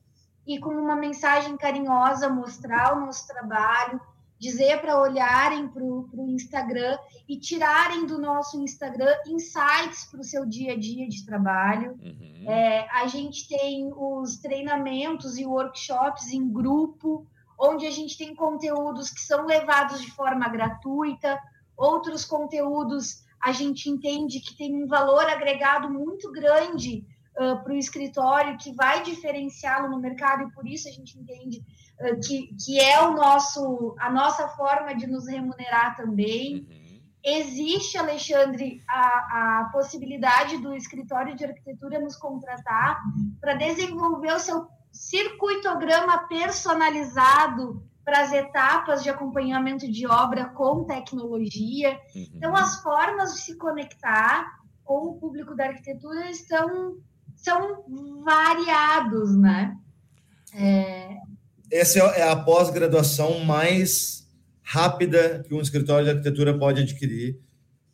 e 0.46 0.58
com 0.58 0.70
uma 0.70 0.96
mensagem 0.96 1.58
carinhosa 1.58 2.30
mostrar 2.30 2.96
o 2.96 3.00
nosso 3.00 3.26
trabalho, 3.28 4.00
dizer 4.38 4.80
para 4.80 4.98
olharem 4.98 5.68
para 5.68 5.84
o 5.84 6.26
Instagram 6.30 6.98
e 7.28 7.38
tirarem 7.38 8.06
do 8.06 8.18
nosso 8.18 8.58
Instagram 8.58 9.14
insights 9.26 10.06
para 10.10 10.20
o 10.20 10.24
seu 10.24 10.46
dia 10.46 10.72
a 10.72 10.78
dia 10.78 11.06
de 11.06 11.26
trabalho. 11.26 11.98
Uhum. 12.02 12.50
É, 12.50 12.88
a 12.90 13.06
gente 13.08 13.46
tem 13.46 13.92
os 13.94 14.38
treinamentos 14.38 15.36
e 15.36 15.44
workshops 15.44 16.32
em 16.32 16.50
grupo, 16.50 17.26
onde 17.58 17.86
a 17.86 17.90
gente 17.90 18.16
tem 18.16 18.34
conteúdos 18.34 19.10
que 19.10 19.20
são 19.20 19.44
levados 19.44 20.00
de 20.00 20.10
forma 20.10 20.48
gratuita, 20.48 21.38
outros 21.80 22.24
conteúdos 22.24 23.24
a 23.42 23.52
gente 23.52 23.88
entende 23.88 24.38
que 24.38 24.56
tem 24.56 24.84
um 24.84 24.86
valor 24.86 25.24
agregado 25.24 25.88
muito 25.88 26.30
grande 26.30 27.06
uh, 27.38 27.62
para 27.62 27.72
o 27.72 27.76
escritório, 27.76 28.58
que 28.58 28.72
vai 28.74 29.02
diferenciá-lo 29.02 29.88
no 29.88 29.98
mercado, 29.98 30.42
e 30.42 30.52
por 30.52 30.66
isso 30.66 30.88
a 30.88 30.92
gente 30.92 31.18
entende 31.18 31.64
uh, 32.00 32.20
que, 32.20 32.54
que 32.62 32.78
é 32.78 33.00
o 33.00 33.14
nosso, 33.14 33.96
a 33.98 34.10
nossa 34.10 34.46
forma 34.48 34.94
de 34.94 35.06
nos 35.06 35.26
remunerar 35.26 35.96
também. 35.96 36.66
Uhum. 36.68 37.00
Existe, 37.24 37.96
Alexandre, 37.96 38.82
a, 38.88 39.60
a 39.60 39.70
possibilidade 39.72 40.58
do 40.58 40.74
escritório 40.74 41.34
de 41.34 41.44
arquitetura 41.44 41.98
nos 41.98 42.16
contratar 42.16 43.00
para 43.40 43.54
desenvolver 43.54 44.32
o 44.32 44.38
seu 44.38 44.68
circuitograma 44.92 46.26
personalizado 46.28 47.89
para 48.10 48.22
as 48.22 48.32
etapas 48.32 49.04
de 49.04 49.08
acompanhamento 49.08 49.88
de 49.88 50.04
obra 50.04 50.46
com 50.46 50.82
tecnologia. 50.82 51.96
Uhum. 52.12 52.26
Então, 52.34 52.56
as 52.56 52.82
formas 52.82 53.34
de 53.34 53.40
se 53.42 53.56
conectar 53.56 54.58
com 54.82 55.10
o 55.10 55.14
público 55.14 55.54
da 55.54 55.66
arquitetura 55.66 56.28
estão 56.28 56.96
são 57.36 57.84
variados, 58.24 59.34
né? 59.36 59.76
É... 60.52 61.18
Essa 61.70 62.00
é 62.00 62.28
a 62.28 62.34
pós-graduação 62.34 63.44
mais 63.44 64.28
rápida 64.60 65.44
que 65.46 65.54
um 65.54 65.60
escritório 65.60 66.04
de 66.04 66.10
arquitetura 66.10 66.58
pode 66.58 66.82
adquirir 66.82 67.38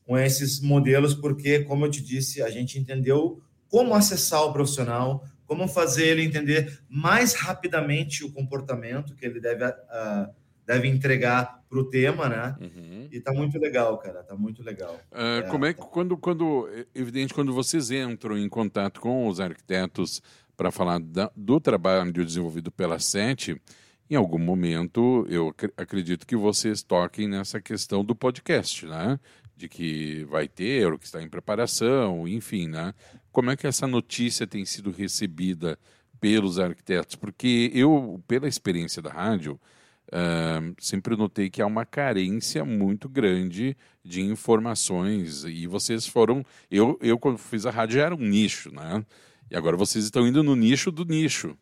com 0.06 0.16
esses 0.16 0.60
modelos, 0.60 1.14
porque, 1.14 1.60
como 1.60 1.84
eu 1.84 1.90
te 1.90 2.02
disse, 2.02 2.42
a 2.42 2.48
gente 2.48 2.78
entendeu 2.78 3.42
como 3.68 3.94
acessar 3.94 4.42
o 4.44 4.52
profissional, 4.52 5.22
como 5.46 5.68
fazer 5.68 6.08
ele 6.08 6.24
entender 6.24 6.80
mais 6.88 7.34
rapidamente 7.34 8.24
o 8.24 8.32
comportamento 8.32 9.14
que 9.14 9.24
ele 9.24 9.40
deve, 9.40 9.64
uh, 9.64 10.34
deve 10.66 10.88
entregar 10.88 11.62
para 11.68 11.78
o 11.78 11.84
tema, 11.88 12.28
né? 12.28 12.56
Uhum. 12.60 13.08
E 13.10 13.20
tá 13.20 13.32
muito 13.32 13.58
legal, 13.58 13.96
cara, 13.98 14.22
tá 14.22 14.36
muito 14.36 14.62
legal. 14.62 14.94
Uh, 15.12 15.40
é, 15.40 15.42
como 15.42 15.64
é 15.64 15.72
que, 15.72 15.80
tá... 15.80 15.86
quando, 15.86 16.16
quando, 16.16 16.68
evidente, 16.94 17.32
quando 17.32 17.52
vocês 17.52 17.90
entram 17.90 18.36
em 18.36 18.48
contato 18.48 19.00
com 19.00 19.28
os 19.28 19.40
arquitetos 19.40 20.20
para 20.56 20.70
falar 20.70 20.98
da, 21.00 21.30
do 21.36 21.60
trabalho 21.60 22.12
desenvolvido 22.12 22.70
pela 22.70 22.98
SET, 22.98 23.60
em 24.08 24.14
algum 24.14 24.38
momento 24.38 25.26
eu 25.28 25.54
acredito 25.76 26.26
que 26.26 26.36
vocês 26.36 26.82
toquem 26.82 27.28
nessa 27.28 27.60
questão 27.60 28.04
do 28.04 28.14
podcast, 28.14 28.86
né? 28.86 29.18
De 29.56 29.68
que 29.68 30.24
vai 30.24 30.46
ter, 30.46 30.90
ou 30.92 30.98
que 30.98 31.06
está 31.06 31.22
em 31.22 31.28
preparação, 31.28 32.26
enfim, 32.28 32.68
né? 32.68 32.94
Como 33.36 33.50
é 33.50 33.56
que 33.56 33.66
essa 33.66 33.86
notícia 33.86 34.46
tem 34.46 34.64
sido 34.64 34.90
recebida 34.90 35.78
pelos 36.18 36.58
arquitetos? 36.58 37.16
Porque 37.16 37.70
eu, 37.74 38.18
pela 38.26 38.48
experiência 38.48 39.02
da 39.02 39.10
rádio, 39.10 39.60
uh, 40.08 40.74
sempre 40.78 41.14
notei 41.14 41.50
que 41.50 41.60
há 41.60 41.66
uma 41.66 41.84
carência 41.84 42.64
muito 42.64 43.10
grande 43.10 43.76
de 44.02 44.22
informações 44.22 45.44
e 45.44 45.66
vocês 45.66 46.06
foram, 46.06 46.42
eu, 46.70 46.98
eu 47.02 47.18
quando 47.18 47.36
fiz 47.36 47.66
a 47.66 47.70
rádio 47.70 48.00
era 48.00 48.14
um 48.14 48.26
nicho, 48.26 48.74
né? 48.74 49.04
E 49.50 49.54
agora 49.54 49.76
vocês 49.76 50.06
estão 50.06 50.26
indo 50.26 50.42
no 50.42 50.56
nicho 50.56 50.90
do 50.90 51.04
nicho. 51.04 51.58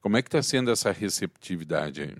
Como 0.00 0.16
é 0.16 0.22
que 0.22 0.28
está 0.28 0.40
sendo 0.40 0.70
essa 0.70 0.92
receptividade 0.92 2.02
aí? 2.02 2.16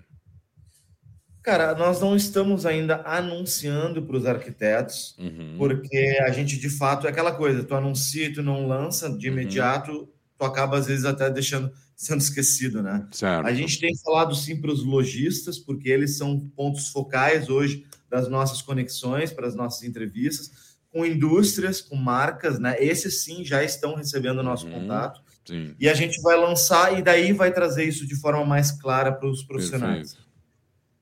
Cara, 1.47 1.73
nós 1.75 2.01
não 2.01 2.13
estamos 2.13 2.65
ainda 2.65 3.01
anunciando 3.05 4.01
para 4.01 4.17
os 4.17 4.25
arquitetos, 4.25 5.15
uhum. 5.17 5.55
porque 5.57 6.17
a 6.27 6.29
gente 6.29 6.57
de 6.57 6.69
fato 6.69 7.07
é 7.07 7.09
aquela 7.09 7.31
coisa, 7.31 7.63
tu 7.63 7.73
anuncia 7.73 8.25
e 8.25 8.33
tu 8.33 8.43
não 8.43 8.67
lança 8.67 9.09
de 9.09 9.29
uhum. 9.29 9.33
imediato, 9.33 9.91
uhum. 9.93 10.07
tu 10.37 10.43
acaba 10.43 10.77
às 10.77 10.87
vezes 10.87 11.05
até 11.05 11.29
deixando 11.29 11.71
sendo 11.95 12.19
esquecido, 12.19 12.83
né? 12.83 13.07
Certo. 13.11 13.47
A 13.47 13.53
gente 13.53 13.79
tem 13.79 13.95
falado 13.95 14.35
sim 14.35 14.59
para 14.59 14.73
os 14.73 14.83
lojistas, 14.83 15.57
porque 15.57 15.87
eles 15.87 16.17
são 16.17 16.37
pontos 16.37 16.89
focais 16.89 17.47
hoje 17.47 17.85
das 18.09 18.27
nossas 18.27 18.61
conexões, 18.61 19.31
para 19.31 19.47
as 19.47 19.55
nossas 19.55 19.83
entrevistas, 19.83 20.51
com 20.91 21.05
indústrias, 21.05 21.79
com 21.79 21.95
marcas, 21.95 22.59
né? 22.59 22.75
Esses 22.77 23.23
sim 23.23 23.45
já 23.45 23.63
estão 23.63 23.95
recebendo 23.95 24.39
o 24.39 24.43
nosso 24.43 24.67
uhum. 24.67 24.81
contato. 24.81 25.21
Sim. 25.45 25.73
E 25.79 25.87
a 25.87 25.93
gente 25.93 26.21
vai 26.21 26.35
lançar 26.35 26.99
e 26.99 27.01
daí 27.01 27.31
vai 27.31 27.53
trazer 27.53 27.85
isso 27.85 28.05
de 28.05 28.15
forma 28.15 28.43
mais 28.43 28.69
clara 28.69 29.13
para 29.13 29.29
os 29.29 29.43
profissionais. 29.43 30.09
Perfeito. 30.09 30.26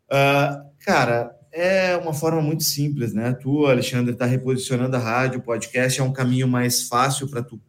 Uh, 0.10 0.70
cara, 0.80 1.36
é 1.52 1.96
uma 1.96 2.14
forma 2.14 2.42
muito 2.42 2.64
simples, 2.64 3.14
né? 3.14 3.34
Tu, 3.34 3.66
Alexandre, 3.66 4.14
está 4.14 4.26
reposicionando 4.26 4.96
a 4.96 5.00
rádio, 5.00 5.40
o 5.40 5.44
podcast 5.44 6.00
é 6.00 6.04
um 6.04 6.12
caminho 6.12 6.48
mais 6.48 6.84
fácil 6.88 7.30
para 7.30 7.42
tu 7.42 7.60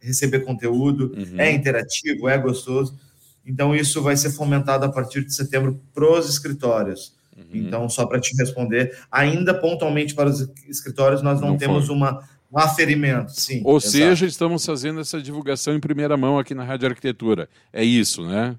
receber 0.00 0.40
conteúdo, 0.40 1.12
uhum. 1.16 1.40
é 1.40 1.50
interativo, 1.52 2.28
é 2.28 2.36
gostoso. 2.36 2.98
Então, 3.46 3.74
isso 3.74 4.02
vai 4.02 4.16
ser 4.16 4.30
fomentado 4.30 4.84
a 4.84 4.88
partir 4.88 5.24
de 5.24 5.34
setembro 5.34 5.80
para 5.94 6.04
os 6.04 6.28
escritórios. 6.28 7.14
Uhum. 7.36 7.44
Então, 7.52 7.88
só 7.88 8.04
para 8.06 8.20
te 8.20 8.36
responder, 8.36 8.96
ainda 9.10 9.54
pontualmente 9.54 10.14
para 10.14 10.28
os 10.28 10.48
escritórios, 10.68 11.22
nós 11.22 11.40
não, 11.40 11.50
não 11.50 11.56
temos 11.56 11.86
foi. 11.86 11.94
uma 11.94 12.22
um 12.50 12.58
aferimento, 12.58 13.30
sim. 13.32 13.60
Ou 13.64 13.76
exato. 13.76 13.92
seja, 13.92 14.26
estamos 14.26 14.64
fazendo 14.64 15.00
essa 15.00 15.20
divulgação 15.20 15.74
em 15.74 15.80
primeira 15.80 16.16
mão 16.16 16.38
aqui 16.38 16.54
na 16.54 16.64
Rádio 16.64 16.88
Arquitetura. 16.88 17.48
É 17.72 17.84
isso, 17.84 18.26
né? 18.26 18.56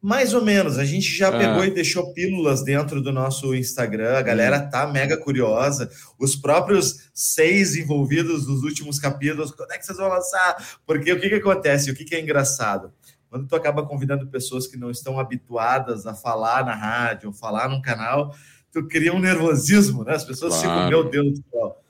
Mais 0.00 0.34
ou 0.34 0.44
menos. 0.44 0.78
A 0.78 0.84
gente 0.84 1.10
já 1.10 1.28
ah. 1.28 1.38
pegou 1.38 1.64
e 1.64 1.70
deixou 1.70 2.12
pílulas 2.12 2.62
dentro 2.62 3.00
do 3.02 3.12
nosso 3.12 3.54
Instagram. 3.54 4.16
A 4.16 4.22
galera 4.22 4.60
tá 4.60 4.86
mega 4.86 5.16
curiosa. 5.16 5.90
Os 6.18 6.36
próprios 6.36 7.08
seis 7.14 7.76
envolvidos 7.76 8.46
nos 8.46 8.62
últimos 8.62 8.98
capítulos, 8.98 9.50
quando 9.50 9.72
é 9.72 9.78
que 9.78 9.86
vocês 9.86 9.98
vão 9.98 10.08
lançar? 10.08 10.80
Porque 10.86 11.12
o 11.12 11.20
que, 11.20 11.28
que 11.28 11.34
acontece? 11.36 11.90
O 11.90 11.94
que, 11.94 12.04
que 12.04 12.14
é 12.14 12.20
engraçado? 12.20 12.92
Quando 13.28 13.48
tu 13.48 13.56
acaba 13.56 13.84
convidando 13.84 14.28
pessoas 14.28 14.66
que 14.66 14.76
não 14.76 14.90
estão 14.90 15.18
habituadas 15.18 16.06
a 16.06 16.14
falar 16.14 16.64
na 16.64 16.74
rádio, 16.74 17.32
falar 17.32 17.68
num 17.68 17.82
canal, 17.82 18.34
tu 18.72 18.86
cria 18.86 19.12
um 19.12 19.18
nervosismo, 19.18 20.04
né? 20.04 20.14
As 20.14 20.24
pessoas 20.24 20.54
claro. 20.58 20.68
ficam, 20.68 20.88
meu 20.88 21.10
Deus 21.10 21.40
do 21.40 21.44
céu. 21.50 21.82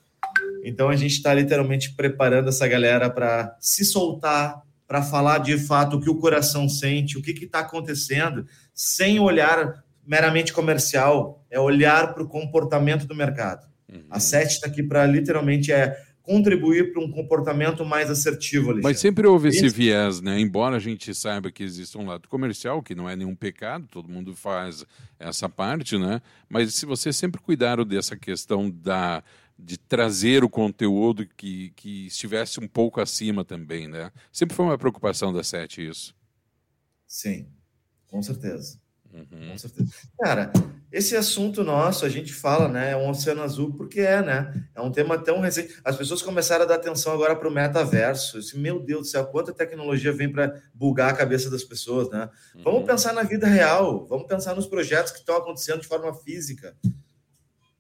Então 0.64 0.88
a 0.88 0.96
gente 0.96 1.12
está 1.12 1.32
literalmente 1.34 1.94
preparando 1.94 2.48
essa 2.48 2.66
galera 2.66 3.08
para 3.10 3.56
se 3.60 3.84
soltar, 3.84 4.62
para 4.87 5.03
falar 5.03 5.38
de 5.38 5.59
fato 5.59 5.96
o 5.96 6.01
que 6.01 6.11
o 6.11 6.18
coração 6.18 6.68
sente, 6.68 7.18
o 7.18 7.22
que 7.22 7.33
está 7.33 7.61
acontecendo, 7.61 8.46
sem 8.72 9.18
olhar 9.18 9.85
meramente 10.07 10.53
comercial, 10.53 11.44
é 11.51 11.59
olhar 11.59 12.14
para 12.14 12.22
o 12.22 12.29
comportamento 12.29 13.07
do 13.07 13.14
mercado. 13.14 13.66
Uhum. 13.92 14.05
A 14.11 14.20
SET 14.20 14.53
está 14.53 14.66
aqui 14.66 14.83
para 14.83 15.05
literalmente 15.07 15.72
é 15.72 15.96
contribuir 16.27 16.92
para 16.92 17.01
um 17.01 17.11
comportamento 17.11 17.85
mais 17.85 18.11
assertivo. 18.11 18.70
Alexandre. 18.70 18.83
Mas 18.83 18.99
sempre 18.99 19.27
houve 19.29 19.49
esse 19.49 19.68
viés, 19.68 20.20
né? 20.20 20.40
Embora 20.40 20.75
a 20.75 20.81
gente 20.81 21.14
saiba 21.14 21.53
que 21.53 21.62
existe 21.62 21.96
um 21.96 22.05
lado 22.05 22.29
comercial, 22.29 22.83
que 22.83 22.96
não 22.96 23.09
é 23.09 23.14
nenhum 23.14 23.35
pecado, 23.35 23.87
todo 23.88 24.09
mundo 24.09 24.35
faz 24.35 24.85
essa 25.20 25.49
parte, 25.49 25.96
né? 25.96 26.20
Mas 26.49 26.75
se 26.75 26.85
você 26.85 27.12
sempre 27.12 27.40
cuidaram 27.40 27.85
dessa 27.85 28.16
questão 28.16 28.68
da 28.68 29.22
de 29.58 29.78
trazer 29.78 30.44
o 30.44 30.50
conteúdo 30.50 31.26
que, 31.26 31.70
que 31.70 32.06
estivesse 32.06 32.60
um 32.60 32.68
pouco 32.68 33.00
acima 33.00 33.44
também, 33.44 33.88
né? 33.88 34.12
Sempre 34.32 34.54
foi 34.54 34.66
uma 34.66 34.78
preocupação 34.78 35.32
da 35.32 35.42
Sete 35.42 35.86
isso. 35.86 36.14
Sim, 37.06 37.48
com 38.06 38.22
certeza. 38.22 38.78
Uhum. 39.12 39.50
Com 39.50 39.58
certeza. 39.58 39.90
Cara, 40.20 40.52
esse 40.92 41.16
assunto 41.16 41.64
nosso, 41.64 42.04
a 42.04 42.08
gente 42.08 42.34
fala, 42.34 42.68
né? 42.68 42.90
É 42.90 42.96
um 42.96 43.08
oceano 43.08 43.42
azul 43.42 43.72
porque 43.72 44.00
é, 44.00 44.22
né? 44.22 44.68
É 44.74 44.80
um 44.80 44.92
tema 44.92 45.16
tão 45.18 45.40
recente. 45.40 45.74
As 45.82 45.96
pessoas 45.96 46.20
começaram 46.20 46.64
a 46.64 46.68
dar 46.68 46.74
atenção 46.74 47.12
agora 47.12 47.34
para 47.34 47.48
o 47.48 47.52
metaverso. 47.52 48.38
Esse, 48.38 48.58
meu 48.58 48.78
Deus 48.78 49.02
do 49.02 49.06
céu, 49.06 49.26
quanta 49.26 49.54
tecnologia 49.54 50.12
vem 50.12 50.30
para 50.30 50.60
bugar 50.74 51.10
a 51.10 51.16
cabeça 51.16 51.48
das 51.48 51.64
pessoas, 51.64 52.10
né? 52.10 52.28
Uhum. 52.54 52.62
Vamos 52.62 52.84
pensar 52.84 53.14
na 53.14 53.22
vida 53.22 53.46
real, 53.46 54.06
vamos 54.06 54.26
pensar 54.26 54.54
nos 54.54 54.66
projetos 54.66 55.12
que 55.12 55.18
estão 55.18 55.36
acontecendo 55.36 55.80
de 55.80 55.86
forma 55.86 56.12
física. 56.12 56.76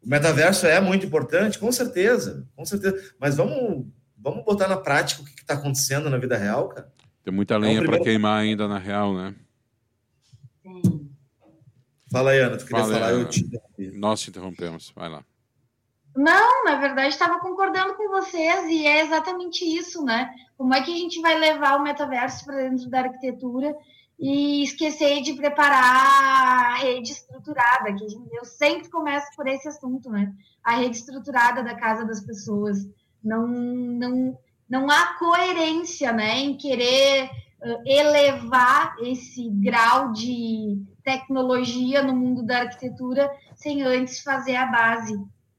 O 0.06 0.08
metaverso 0.08 0.68
é 0.68 0.80
muito 0.80 1.04
importante, 1.04 1.58
com 1.58 1.72
certeza, 1.72 2.46
com 2.54 2.64
certeza. 2.64 3.12
Mas 3.18 3.34
vamos, 3.34 3.88
vamos 4.16 4.44
botar 4.44 4.68
na 4.68 4.76
prática 4.76 5.20
o 5.20 5.24
que 5.24 5.40
está 5.40 5.54
acontecendo 5.54 6.08
na 6.08 6.16
vida 6.16 6.36
real, 6.36 6.68
cara. 6.68 6.92
Tem 7.24 7.34
muita 7.34 7.56
lenha 7.56 7.72
é 7.72 7.80
um 7.80 7.80
primeiro... 7.80 8.04
para 8.04 8.12
queimar 8.12 8.40
ainda 8.40 8.68
na 8.68 8.78
real, 8.78 9.12
né? 9.12 9.34
Sim. 10.62 11.10
Fala 12.08 12.30
aí, 12.30 12.38
Ana, 12.38 12.56
tu 12.56 12.66
queria 12.66 12.84
Fala, 12.84 12.94
falar, 12.94 13.12
eu 13.14 13.28
te 13.28 13.40
interrompi. 13.40 13.90
Nós 13.98 14.20
te 14.20 14.30
interrompemos, 14.30 14.92
vai 14.94 15.08
lá. 15.08 15.24
Não, 16.14 16.64
na 16.64 16.76
verdade, 16.76 17.08
estava 17.08 17.40
concordando 17.40 17.96
com 17.96 18.08
vocês 18.08 18.64
e 18.68 18.86
é 18.86 19.04
exatamente 19.04 19.64
isso, 19.64 20.04
né? 20.04 20.32
Como 20.56 20.72
é 20.72 20.82
que 20.82 20.94
a 20.94 20.96
gente 20.96 21.20
vai 21.20 21.36
levar 21.36 21.80
o 21.80 21.82
metaverso 21.82 22.44
para 22.44 22.58
dentro 22.58 22.88
da 22.88 23.00
arquitetura 23.00 23.74
e 24.18 24.62
esquecer 24.62 25.22
de 25.22 25.34
preparar 25.34 26.72
a 26.72 26.76
rede 26.78 27.12
estruturada, 27.12 27.94
que 27.94 28.04
eu 28.32 28.44
sempre 28.44 28.88
começo 28.88 29.26
por 29.36 29.46
esse 29.46 29.68
assunto, 29.68 30.10
né? 30.10 30.32
A 30.64 30.76
rede 30.76 30.96
estruturada 30.96 31.62
da 31.62 31.74
casa 31.74 32.04
das 32.04 32.24
pessoas. 32.24 32.78
Não, 33.22 33.46
não, 33.46 34.38
não 34.68 34.90
há 34.90 35.18
coerência, 35.18 36.12
né, 36.12 36.38
em 36.38 36.56
querer 36.56 37.30
elevar 37.84 38.96
esse 39.00 39.48
grau 39.50 40.12
de 40.12 40.80
tecnologia 41.02 42.02
no 42.02 42.14
mundo 42.14 42.44
da 42.44 42.58
arquitetura 42.60 43.30
sem 43.54 43.82
antes 43.82 44.20
fazer 44.20 44.56
a 44.56 44.66
base. 44.66 45.14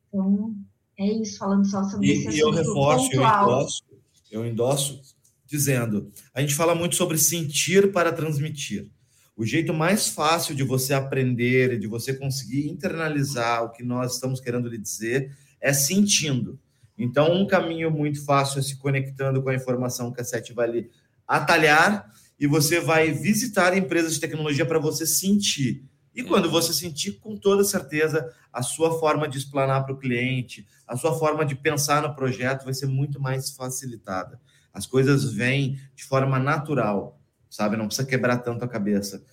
Então, 0.08 0.54
é 0.98 1.06
isso, 1.06 1.38
falando 1.38 1.66
só 1.66 1.84
sobre 1.84 2.08
e, 2.08 2.12
esse 2.12 2.28
assunto 2.28 2.38
e 2.38 2.40
eu 2.40 2.52
reforço, 2.52 3.14
eu 3.14 3.24
endosso, 3.24 3.84
eu 4.32 4.46
endosso 4.46 5.02
dizendo: 5.48 6.12
a 6.34 6.42
gente 6.42 6.54
fala 6.54 6.76
muito 6.76 6.96
sobre 6.96 7.18
sentir 7.18 7.92
para 7.92 8.12
transmitir. 8.12 8.92
O 9.36 9.46
jeito 9.46 9.74
mais 9.74 10.08
fácil 10.08 10.56
de 10.56 10.64
você 10.64 10.94
aprender, 10.94 11.80
de 11.80 11.88
você 11.88 12.14
conseguir 12.14 12.68
internalizar 12.68 13.64
o 13.64 13.72
que 13.72 13.84
nós 13.84 14.16
estamos 14.16 14.40
querendo 14.40 14.68
lhe 14.68 14.78
dizer, 14.78 15.32
é 15.62 15.72
sentindo. 15.72 16.60
Então, 16.98 17.32
um 17.32 17.46
caminho 17.46 17.92
muito 17.92 18.26
fácil 18.26 18.60
é 18.60 18.64
se 18.64 18.78
conectando 18.78 19.42
com 19.44 19.50
a 19.50 19.56
informação 19.56 20.12
que 20.12 20.20
a 20.20 20.24
SET 20.24 20.52
vai 20.54 20.72
lhe 20.72 20.90
atalhar 21.28 22.12
e 22.40 22.48
você 22.48 22.80
vai 22.80 23.12
visitar 23.12 23.78
empresas 23.78 24.16
de 24.16 24.20
tecnologia 24.20 24.66
para 24.66 24.80
você 24.80 25.06
sentir. 25.06 25.86
E 26.16 26.24
quando 26.24 26.50
você 26.50 26.74
sentir, 26.74 27.20
com 27.20 27.38
toda 27.38 27.64
certeza, 27.64 28.34
a 28.52 28.64
sua 28.64 29.00
forma 29.00 29.28
de 29.28 29.38
explanar 29.38 29.86
para 29.86 29.94
o 29.94 30.00
cliente, 30.00 30.66
a 30.88 30.98
sua 30.98 31.14
forma 31.14 31.46
de 31.46 31.54
pensar 31.56 32.02
no 32.02 32.16
projeto 32.16 32.66
vai 32.66 32.74
ser 32.74 32.88
muito 32.88 33.22
mais 33.22 33.52
facilitada. 33.52 34.40
As 34.78 34.86
coisas 34.86 35.34
vêm 35.34 35.80
de 35.96 36.04
forma 36.04 36.38
natural, 36.38 37.20
sabe? 37.50 37.76
Não 37.76 37.88
precisa 37.88 38.08
quebrar 38.08 38.38
tanto 38.38 38.64
a 38.64 38.68
cabeça. 38.68 39.24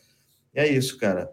E 0.54 0.58
é 0.58 0.66
isso, 0.66 0.98
cara. 0.98 1.30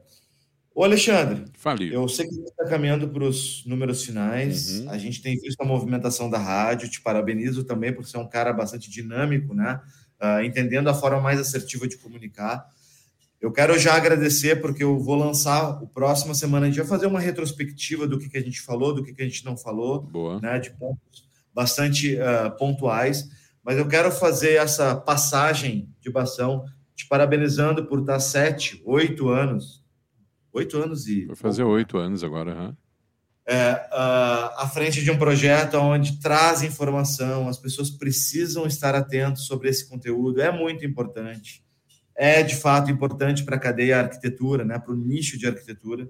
Ô, 0.75 0.83
Alexandre, 0.83 1.45
Fale. 1.57 1.93
eu 1.93 2.07
sei 2.09 2.27
que 2.27 2.35
você 2.35 2.49
está 2.49 2.65
caminhando 2.65 3.07
para 3.07 3.23
os 3.23 3.65
números 3.65 4.03
finais. 4.03 4.81
Uhum. 4.81 4.89
A 4.89 4.97
gente 4.97 5.21
tem 5.21 5.39
visto 5.39 5.61
a 5.61 5.65
movimentação 5.65 6.29
da 6.29 6.37
rádio. 6.37 6.89
Te 6.89 6.99
parabenizo 6.99 7.63
também 7.63 7.93
por 7.93 8.05
ser 8.05 8.17
um 8.17 8.27
cara 8.27 8.51
bastante 8.51 8.91
dinâmico, 8.91 9.53
né? 9.53 9.79
Uh, 10.21 10.43
entendendo 10.43 10.89
a 10.89 10.93
forma 10.93 11.21
mais 11.21 11.39
assertiva 11.39 11.87
de 11.87 11.97
comunicar. 11.97 12.67
Eu 13.39 13.51
quero 13.51 13.79
já 13.79 13.95
agradecer, 13.95 14.61
porque 14.61 14.83
eu 14.83 14.99
vou 14.99 15.15
lançar 15.15 15.81
o 15.81 15.87
próxima 15.87 16.35
semana. 16.35 16.65
A 16.65 16.69
gente 16.69 16.79
vai 16.79 16.87
fazer 16.87 17.05
uma 17.05 17.19
retrospectiva 17.19 18.05
do 18.05 18.19
que, 18.19 18.27
que 18.27 18.37
a 18.37 18.43
gente 18.43 18.59
falou, 18.59 18.93
do 18.93 19.03
que, 19.03 19.13
que 19.13 19.21
a 19.21 19.25
gente 19.25 19.45
não 19.45 19.55
falou, 19.55 20.01
Boa. 20.01 20.41
né? 20.41 20.59
De 20.59 20.69
pontos 20.71 21.31
bastante 21.53 22.15
uh, 22.15 22.51
pontuais 22.57 23.29
mas 23.63 23.77
eu 23.77 23.87
quero 23.87 24.11
fazer 24.11 24.55
essa 24.55 24.95
passagem 24.95 25.89
de 25.99 26.09
bastão, 26.09 26.65
te 26.95 27.07
parabenizando 27.07 27.85
por 27.85 27.99
estar 27.99 28.19
sete, 28.19 28.81
oito 28.85 29.29
anos, 29.29 29.83
oito 30.51 30.77
anos 30.77 31.07
e... 31.07 31.25
Vou 31.25 31.35
fazer 31.35 31.63
oito 31.63 31.97
anos 31.97 32.23
agora, 32.23 32.55
uhum. 32.55 32.75
é, 33.45 33.73
uh, 33.73 34.61
à 34.61 34.69
frente 34.71 35.03
de 35.03 35.11
um 35.11 35.17
projeto 35.17 35.75
onde 35.77 36.19
traz 36.19 36.63
informação, 36.63 37.47
as 37.47 37.57
pessoas 37.57 37.89
precisam 37.89 38.65
estar 38.65 38.95
atentos 38.95 39.45
sobre 39.45 39.69
esse 39.69 39.87
conteúdo, 39.87 40.41
é 40.41 40.51
muito 40.51 40.85
importante, 40.85 41.63
é 42.15 42.43
de 42.43 42.55
fato 42.55 42.91
importante 42.91 43.43
para 43.43 43.55
a 43.55 43.59
cadeia 43.59 43.99
arquitetura, 43.99 44.65
né, 44.65 44.77
para 44.79 44.93
o 44.93 44.97
nicho 44.97 45.37
de 45.37 45.47
arquitetura. 45.47 46.09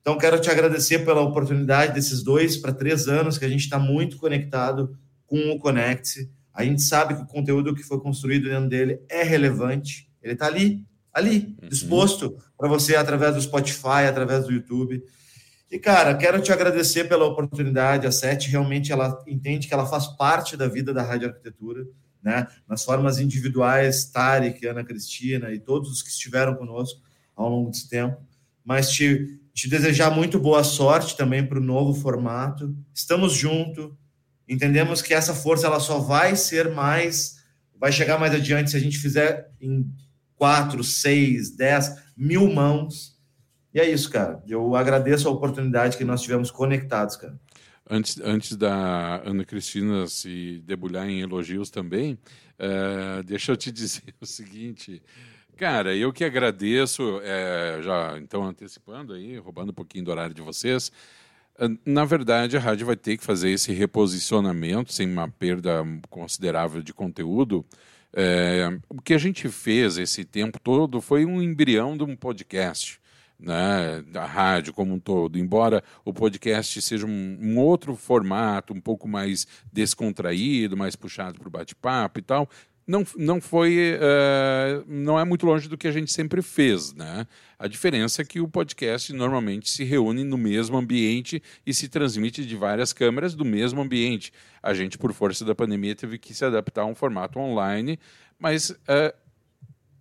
Então, 0.00 0.16
quero 0.16 0.40
te 0.40 0.50
agradecer 0.50 1.04
pela 1.04 1.20
oportunidade 1.20 1.92
desses 1.92 2.22
dois 2.22 2.56
para 2.56 2.72
três 2.72 3.08
anos 3.08 3.36
que 3.36 3.44
a 3.44 3.48
gente 3.48 3.60
está 3.60 3.78
muito 3.78 4.16
conectado 4.16 4.96
com 5.26 5.50
o 5.50 5.58
Connect. 5.58 6.30
A 6.58 6.64
gente 6.64 6.82
sabe 6.82 7.14
que 7.14 7.22
o 7.22 7.26
conteúdo 7.26 7.72
que 7.72 7.84
foi 7.84 8.00
construído 8.00 8.48
dentro 8.48 8.68
dele 8.68 9.00
é 9.08 9.22
relevante. 9.22 10.10
Ele 10.20 10.32
está 10.32 10.46
ali, 10.46 10.84
ali, 11.14 11.56
uhum. 11.62 11.68
disposto 11.68 12.36
para 12.58 12.68
você 12.68 12.96
através 12.96 13.36
do 13.36 13.40
Spotify, 13.40 14.08
através 14.08 14.44
do 14.44 14.50
YouTube. 14.50 15.00
E, 15.70 15.78
cara, 15.78 16.16
quero 16.16 16.42
te 16.42 16.50
agradecer 16.50 17.04
pela 17.04 17.26
oportunidade. 17.26 18.08
A 18.08 18.10
SET 18.10 18.48
realmente 18.50 18.90
ela 18.90 19.22
entende 19.28 19.68
que 19.68 19.72
ela 19.72 19.86
faz 19.86 20.08
parte 20.08 20.56
da 20.56 20.66
vida 20.66 20.92
da 20.92 21.04
Rádio 21.04 21.28
Arquitetura, 21.28 21.86
né? 22.20 22.48
Nas 22.66 22.84
formas 22.84 23.20
individuais, 23.20 24.06
Tarek, 24.06 24.66
Ana 24.66 24.82
Cristina 24.82 25.52
e 25.52 25.60
todos 25.60 25.88
os 25.92 26.02
que 26.02 26.10
estiveram 26.10 26.56
conosco 26.56 27.00
ao 27.36 27.48
longo 27.48 27.70
desse 27.70 27.88
tempo. 27.88 28.20
Mas 28.64 28.90
te, 28.90 29.40
te 29.54 29.68
desejar 29.68 30.10
muito 30.10 30.40
boa 30.40 30.64
sorte 30.64 31.16
também 31.16 31.46
para 31.46 31.60
o 31.60 31.64
novo 31.64 31.94
formato. 31.94 32.76
Estamos 32.92 33.32
juntos 33.32 33.92
entendemos 34.48 35.02
que 35.02 35.12
essa 35.12 35.34
força 35.34 35.66
ela 35.66 35.80
só 35.80 35.98
vai 35.98 36.34
ser 36.34 36.72
mais, 36.72 37.42
vai 37.78 37.92
chegar 37.92 38.18
mais 38.18 38.34
adiante 38.34 38.70
se 38.70 38.76
a 38.76 38.80
gente 38.80 38.98
fizer 38.98 39.50
em 39.60 39.88
quatro, 40.34 40.82
seis, 40.82 41.50
dez, 41.50 41.94
mil 42.16 42.52
mãos. 42.52 43.18
E 43.74 43.80
é 43.80 43.88
isso, 43.88 44.10
cara. 44.10 44.42
Eu 44.46 44.74
agradeço 44.74 45.28
a 45.28 45.32
oportunidade 45.32 45.96
que 45.96 46.04
nós 46.04 46.22
tivemos 46.22 46.50
conectados, 46.50 47.16
cara. 47.16 47.38
Antes, 47.90 48.20
antes 48.20 48.56
da 48.56 49.22
Ana 49.24 49.44
Cristina 49.44 50.06
se 50.06 50.62
debulhar 50.64 51.08
em 51.08 51.20
elogios 51.20 51.70
também, 51.70 52.18
uh, 52.58 53.22
deixa 53.24 53.52
eu 53.52 53.56
te 53.56 53.72
dizer 53.72 54.14
o 54.20 54.26
seguinte. 54.26 55.02
Cara, 55.56 55.96
eu 55.96 56.12
que 56.12 56.22
agradeço, 56.22 57.20
é, 57.20 57.80
já 57.82 58.16
então 58.18 58.44
antecipando 58.44 59.12
aí, 59.12 59.38
roubando 59.38 59.70
um 59.70 59.74
pouquinho 59.74 60.04
do 60.04 60.10
horário 60.12 60.32
de 60.32 60.40
vocês, 60.40 60.92
Na 61.84 62.04
verdade, 62.04 62.56
a 62.56 62.60
rádio 62.60 62.86
vai 62.86 62.96
ter 62.96 63.16
que 63.16 63.24
fazer 63.24 63.50
esse 63.50 63.72
reposicionamento 63.72 64.92
sem 64.92 65.10
uma 65.10 65.28
perda 65.28 65.84
considerável 66.08 66.82
de 66.82 66.94
conteúdo. 66.94 67.66
É, 68.12 68.68
o 68.88 69.02
que 69.02 69.12
a 69.12 69.18
gente 69.18 69.48
fez 69.48 69.98
esse 69.98 70.24
tempo 70.24 70.58
todo 70.60 71.00
foi 71.00 71.24
um 71.24 71.42
embrião 71.42 71.96
de 71.96 72.04
um 72.04 72.14
podcast 72.14 73.00
né, 73.38 74.02
da 74.10 74.24
rádio 74.24 74.72
como 74.72 74.94
um 74.94 74.98
todo, 74.98 75.38
embora 75.38 75.82
o 76.04 76.12
podcast 76.12 76.80
seja 76.82 77.06
um, 77.06 77.38
um 77.40 77.58
outro 77.58 77.94
formato, 77.94 78.72
um 78.74 78.80
pouco 78.80 79.06
mais 79.06 79.46
descontraído, 79.72 80.76
mais 80.76 80.96
puxado 80.96 81.38
para 81.38 81.48
o 81.48 81.50
bate-papo 81.50 82.18
e 82.18 82.22
tal, 82.22 82.48
não, 82.88 83.04
não 83.18 83.38
foi, 83.38 83.96
uh, 83.96 84.82
não 84.88 85.20
é 85.20 85.24
muito 85.24 85.44
longe 85.44 85.68
do 85.68 85.76
que 85.76 85.86
a 85.86 85.92
gente 85.92 86.10
sempre 86.10 86.40
fez, 86.40 86.94
né? 86.94 87.26
A 87.58 87.68
diferença 87.68 88.22
é 88.22 88.24
que 88.24 88.40
o 88.40 88.48
podcast 88.48 89.12
normalmente 89.12 89.68
se 89.68 89.84
reúne 89.84 90.24
no 90.24 90.38
mesmo 90.38 90.78
ambiente 90.78 91.42
e 91.66 91.74
se 91.74 91.86
transmite 91.86 92.46
de 92.46 92.56
várias 92.56 92.94
câmeras 92.94 93.34
do 93.34 93.44
mesmo 93.44 93.82
ambiente. 93.82 94.32
A 94.62 94.72
gente, 94.72 94.96
por 94.96 95.12
força 95.12 95.44
da 95.44 95.54
pandemia, 95.54 95.94
teve 95.94 96.16
que 96.16 96.32
se 96.32 96.46
adaptar 96.46 96.82
a 96.82 96.86
um 96.86 96.94
formato 96.94 97.38
online, 97.38 97.98
mas 98.38 98.70
uh, 98.70 99.14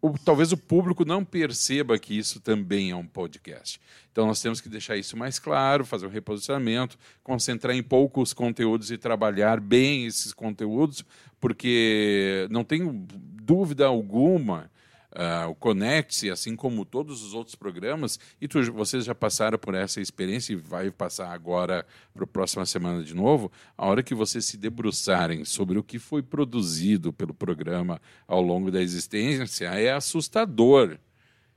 o, 0.01 0.13
talvez 0.17 0.51
o 0.51 0.57
público 0.57 1.03
não 1.03 1.25
perceba 1.25 1.97
que 1.97 2.17
isso 2.17 2.39
também 2.39 2.91
é 2.91 2.95
um 2.95 3.05
podcast. 3.05 3.79
Então 4.11 4.25
nós 4.25 4.41
temos 4.41 4.61
que 4.61 4.69
deixar 4.69 4.97
isso 4.97 5.17
mais 5.17 5.39
claro, 5.39 5.85
fazer 5.85 6.05
um 6.05 6.09
reposicionamento, 6.09 6.97
concentrar 7.23 7.75
em 7.75 7.83
poucos 7.83 8.33
conteúdos 8.33 8.91
e 8.91 8.97
trabalhar 8.97 9.59
bem 9.59 10.05
esses 10.05 10.33
conteúdos, 10.33 11.03
porque 11.39 12.47
não 12.49 12.63
tenho 12.63 13.05
dúvida 13.43 13.85
alguma 13.85 14.69
Uh, 15.09 15.49
o 15.49 15.55
Conecte, 15.55 16.29
assim 16.29 16.53
como 16.55 16.83
todos 16.83 17.23
os 17.23 17.33
outros 17.33 17.55
programas, 17.55 18.19
e 18.41 18.47
tu, 18.47 18.61
vocês 18.73 19.05
já 19.05 19.15
passaram 19.15 19.57
por 19.57 19.73
essa 19.73 20.01
experiência 20.01 20.51
e 20.51 20.57
vai 20.57 20.91
passar 20.91 21.31
agora 21.31 21.85
para 22.13 22.25
a 22.25 22.27
próxima 22.27 22.65
semana 22.65 23.01
de 23.01 23.15
novo, 23.15 23.49
a 23.77 23.87
hora 23.87 24.03
que 24.03 24.13
vocês 24.13 24.43
se 24.43 24.57
debruçarem 24.57 25.45
sobre 25.45 25.79
o 25.79 25.83
que 25.83 25.97
foi 25.97 26.21
produzido 26.21 27.13
pelo 27.13 27.33
programa 27.33 28.01
ao 28.27 28.41
longo 28.41 28.69
da 28.69 28.81
existência, 28.81 29.67
é 29.67 29.93
assustador. 29.93 30.99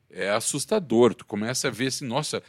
É 0.08 0.30
assustador. 0.30 1.14
Tu 1.14 1.26
começa 1.26 1.68
a 1.68 1.70
ver 1.70 1.88
assim, 1.88 2.06
nossa, 2.06 2.42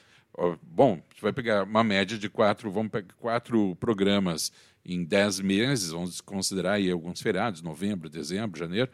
bom, 0.62 1.02
tu 1.16 1.22
vai 1.22 1.34
pegar 1.34 1.64
uma 1.64 1.84
média 1.84 2.18
de 2.18 2.30
quatro, 2.30 2.72
vamos 2.72 2.92
pegar 2.92 3.14
quatro 3.16 3.76
programas 3.76 4.52
em 4.86 5.04
dez 5.04 5.40
meses, 5.40 5.92
vamos 5.92 6.22
considerar 6.22 6.74
aí 6.74 6.90
alguns 6.90 7.22
feriados, 7.22 7.62
novembro, 7.62 8.10
dezembro, 8.10 8.60
janeiro, 8.60 8.90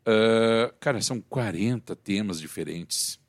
Uh, 0.00 0.74
cara, 0.80 1.00
são 1.00 1.20
40 1.20 1.94
temas 1.96 2.40
diferentes 2.40 3.20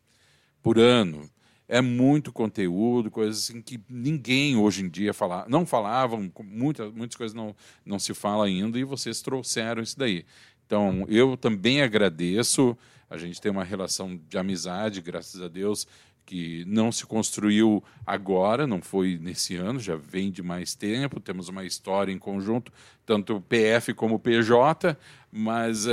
por 0.62 0.80
ano. 0.80 1.30
É 1.68 1.80
muito 1.82 2.34
conteúdo, 2.34 3.10
coisas 3.10 3.50
assim 3.50 3.62
que 3.62 3.80
ninguém 3.90 4.58
hoje 4.58 4.84
em 4.84 4.90
dia 4.90 5.14
fala, 5.14 5.46
não 5.48 5.66
falavam, 5.66 6.30
muitas, 6.44 6.94
muitas 6.94 7.16
coisas 7.16 7.34
não, 7.34 7.56
não 7.86 7.98
se 7.98 8.14
fala 8.14 8.46
ainda, 8.46 8.78
e 8.78 8.84
vocês 8.84 9.22
trouxeram 9.22 9.82
isso 9.82 9.98
daí. 9.98 10.26
Então, 10.66 11.06
eu 11.08 11.38
também 11.38 11.82
agradeço. 11.82 12.78
A 13.10 13.18
gente 13.18 13.42
tem 13.42 13.52
uma 13.52 13.64
relação 13.64 14.20
de 14.30 14.38
amizade, 14.38 15.02
graças 15.02 15.42
a 15.42 15.48
Deus, 15.48 15.88
que 16.26 16.64
não 16.66 16.92
se 16.92 17.06
construiu 17.06 17.84
agora, 18.06 18.66
não 18.66 18.82
foi 18.82 19.20
nesse 19.22 19.56
ano, 19.56 19.80
já 19.80 19.96
vem 19.96 20.32
de 20.32 20.42
mais 20.42 20.76
tempo, 20.76 21.20
temos 21.20 21.50
uma 21.50 21.66
história 21.66 22.12
em 22.12 22.18
conjunto, 22.18 22.72
tanto 23.06 23.36
o 23.36 23.42
PF 23.42 23.94
como 23.94 24.16
o 24.16 24.20
PJ, 24.20 24.98
mas 25.32 25.86
uh, 25.86 25.92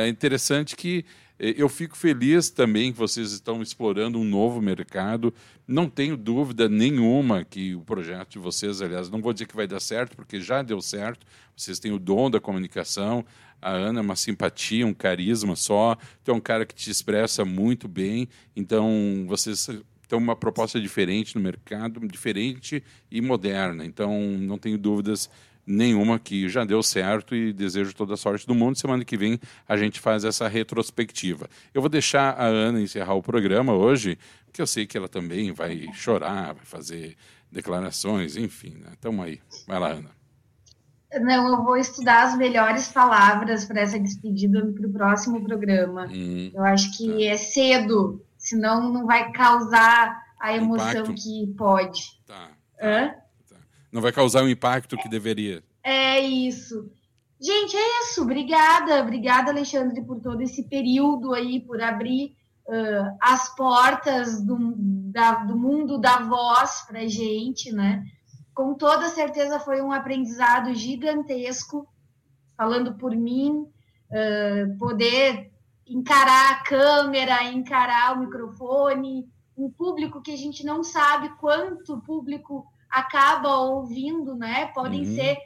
é 0.00 0.08
interessante 0.08 0.76
que 0.76 0.98
eh, 0.98 1.23
eu 1.38 1.68
fico 1.68 1.96
feliz 1.96 2.48
também 2.48 2.92
que 2.92 2.98
vocês 2.98 3.32
estão 3.32 3.60
explorando 3.60 4.18
um 4.18 4.24
novo 4.24 4.62
mercado. 4.62 5.34
Não 5.66 5.88
tenho 5.88 6.16
dúvida 6.16 6.68
nenhuma 6.68 7.44
que 7.44 7.74
o 7.74 7.80
projeto 7.80 8.32
de 8.32 8.38
vocês, 8.38 8.80
aliás, 8.80 9.10
não 9.10 9.20
vou 9.20 9.32
dizer 9.32 9.46
que 9.46 9.56
vai 9.56 9.66
dar 9.66 9.80
certo, 9.80 10.14
porque 10.14 10.40
já 10.40 10.62
deu 10.62 10.80
certo. 10.80 11.26
Vocês 11.56 11.78
têm 11.78 11.92
o 11.92 11.98
dom 11.98 12.30
da 12.30 12.40
comunicação. 12.40 13.24
A 13.60 13.70
Ana 13.70 14.00
é 14.00 14.02
uma 14.02 14.14
simpatia, 14.14 14.86
um 14.86 14.94
carisma 14.94 15.56
só. 15.56 15.96
Tu 16.22 16.30
é 16.30 16.34
um 16.34 16.40
cara 16.40 16.64
que 16.64 16.74
te 16.74 16.90
expressa 16.90 17.44
muito 17.44 17.88
bem. 17.88 18.28
Então, 18.54 19.24
vocês 19.26 19.66
têm 20.08 20.18
uma 20.18 20.36
proposta 20.36 20.80
diferente 20.80 21.34
no 21.34 21.40
mercado, 21.40 22.06
diferente 22.06 22.82
e 23.10 23.20
moderna. 23.20 23.84
Então, 23.84 24.20
não 24.38 24.58
tenho 24.58 24.78
dúvidas 24.78 25.28
nenhuma 25.66 26.18
que 26.18 26.48
já 26.48 26.64
deu 26.64 26.82
certo 26.82 27.34
e 27.34 27.52
desejo 27.52 27.94
toda 27.94 28.14
a 28.14 28.16
sorte 28.16 28.46
do 28.46 28.54
mundo. 28.54 28.78
Semana 28.78 29.04
que 29.04 29.16
vem 29.16 29.38
a 29.68 29.76
gente 29.76 30.00
faz 30.00 30.24
essa 30.24 30.48
retrospectiva. 30.48 31.48
Eu 31.72 31.80
vou 31.80 31.88
deixar 31.88 32.30
a 32.38 32.44
Ana 32.44 32.80
encerrar 32.80 33.14
o 33.14 33.22
programa 33.22 33.72
hoje, 33.72 34.18
porque 34.46 34.60
eu 34.60 34.66
sei 34.66 34.86
que 34.86 34.96
ela 34.96 35.08
também 35.08 35.52
vai 35.52 35.88
chorar, 35.92 36.54
vai 36.54 36.64
fazer 36.64 37.16
declarações, 37.50 38.36
enfim. 38.36 38.76
Né? 38.80 38.92
aí. 39.22 39.40
Vai 39.66 39.78
lá, 39.78 39.88
Ana. 39.88 40.10
Não, 41.20 41.48
eu 41.48 41.62
vou 41.62 41.76
estudar 41.76 42.24
as 42.24 42.36
melhores 42.36 42.88
palavras 42.88 43.64
para 43.64 43.80
essa 43.80 43.98
despedida 44.00 44.66
para 44.66 44.86
o 44.86 44.92
próximo 44.92 45.44
programa. 45.44 46.08
Hum, 46.12 46.50
eu 46.52 46.64
acho 46.64 46.96
que 46.96 47.08
tá. 47.08 47.22
é 47.22 47.36
cedo, 47.36 48.24
senão 48.36 48.92
não 48.92 49.06
vai 49.06 49.30
causar 49.30 50.20
a 50.40 50.54
emoção 50.54 51.02
Impacto. 51.02 51.14
que 51.14 51.54
pode. 51.56 52.20
Tá. 52.26 52.48
tá. 52.78 52.86
Hã? 52.86 53.14
Não 53.94 54.02
vai 54.02 54.10
causar 54.10 54.42
o 54.42 54.48
impacto 54.48 54.96
que 54.96 55.08
deveria. 55.08 55.62
É 55.80 56.18
isso. 56.18 56.90
Gente, 57.40 57.76
é 57.76 58.02
isso. 58.02 58.22
Obrigada, 58.22 59.00
obrigada, 59.00 59.52
Alexandre, 59.52 60.02
por 60.02 60.20
todo 60.20 60.40
esse 60.42 60.64
período 60.64 61.32
aí, 61.32 61.60
por 61.60 61.80
abrir 61.80 62.36
uh, 62.66 63.16
as 63.20 63.54
portas 63.54 64.44
do, 64.44 64.74
da, 65.12 65.44
do 65.44 65.56
mundo 65.56 65.96
da 65.96 66.18
voz 66.18 66.84
para 66.88 67.06
gente, 67.06 67.70
né? 67.70 68.04
Com 68.52 68.74
toda 68.74 69.08
certeza 69.10 69.60
foi 69.60 69.80
um 69.80 69.92
aprendizado 69.92 70.74
gigantesco, 70.74 71.86
falando 72.56 72.94
por 72.94 73.14
mim, 73.14 73.60
uh, 73.60 74.76
poder 74.76 75.52
encarar 75.86 76.50
a 76.50 76.64
câmera, 76.64 77.44
encarar 77.44 78.16
o 78.16 78.20
microfone, 78.20 79.28
um 79.56 79.70
público 79.70 80.20
que 80.20 80.32
a 80.32 80.36
gente 80.36 80.66
não 80.66 80.82
sabe 80.82 81.28
quanto 81.36 82.00
público 82.00 82.66
acaba 82.94 83.56
ouvindo, 83.56 84.36
né? 84.36 84.66
Podem 84.66 85.00
uhum. 85.06 85.14
ser 85.14 85.38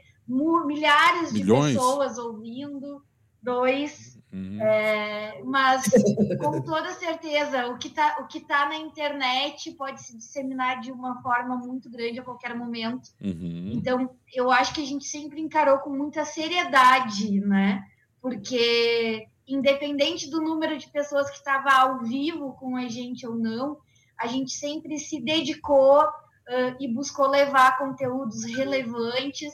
milhares 0.66 1.32
Milhões. 1.32 1.72
de 1.72 1.78
pessoas 1.78 2.18
ouvindo, 2.18 3.02
dois, 3.42 4.20
uhum. 4.30 4.60
é, 4.60 5.40
mas 5.42 5.84
com 6.38 6.60
toda 6.60 6.92
certeza 6.92 7.66
o 7.68 7.78
que 7.78 7.88
está 7.88 8.28
tá 8.46 8.68
na 8.68 8.76
internet 8.76 9.72
pode 9.72 10.02
se 10.02 10.16
disseminar 10.16 10.80
de 10.80 10.92
uma 10.92 11.22
forma 11.22 11.56
muito 11.56 11.90
grande 11.90 12.20
a 12.20 12.24
qualquer 12.24 12.54
momento. 12.54 13.08
Uhum. 13.20 13.72
Então 13.74 14.10
eu 14.34 14.50
acho 14.50 14.74
que 14.74 14.82
a 14.82 14.86
gente 14.86 15.06
sempre 15.06 15.40
encarou 15.40 15.78
com 15.78 15.90
muita 15.90 16.26
seriedade, 16.26 17.40
né? 17.40 17.82
Porque 18.20 19.26
independente 19.46 20.28
do 20.28 20.42
número 20.42 20.76
de 20.76 20.86
pessoas 20.90 21.30
que 21.30 21.38
estava 21.38 21.72
ao 21.72 22.00
vivo 22.00 22.52
com 22.60 22.76
a 22.76 22.86
gente 22.86 23.26
ou 23.26 23.34
não, 23.34 23.78
a 24.18 24.26
gente 24.26 24.52
sempre 24.52 24.98
se 24.98 25.18
dedicou 25.20 26.02
uh, 26.48 26.76
e 26.80 26.92
buscou 26.92 27.28
levar 27.28 27.78
conteúdos 27.78 28.44
relevantes 28.44 29.52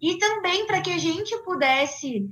e 0.00 0.18
também 0.18 0.66
para 0.66 0.80
que 0.80 0.90
a 0.90 0.98
gente 0.98 1.36
pudesse 1.44 2.30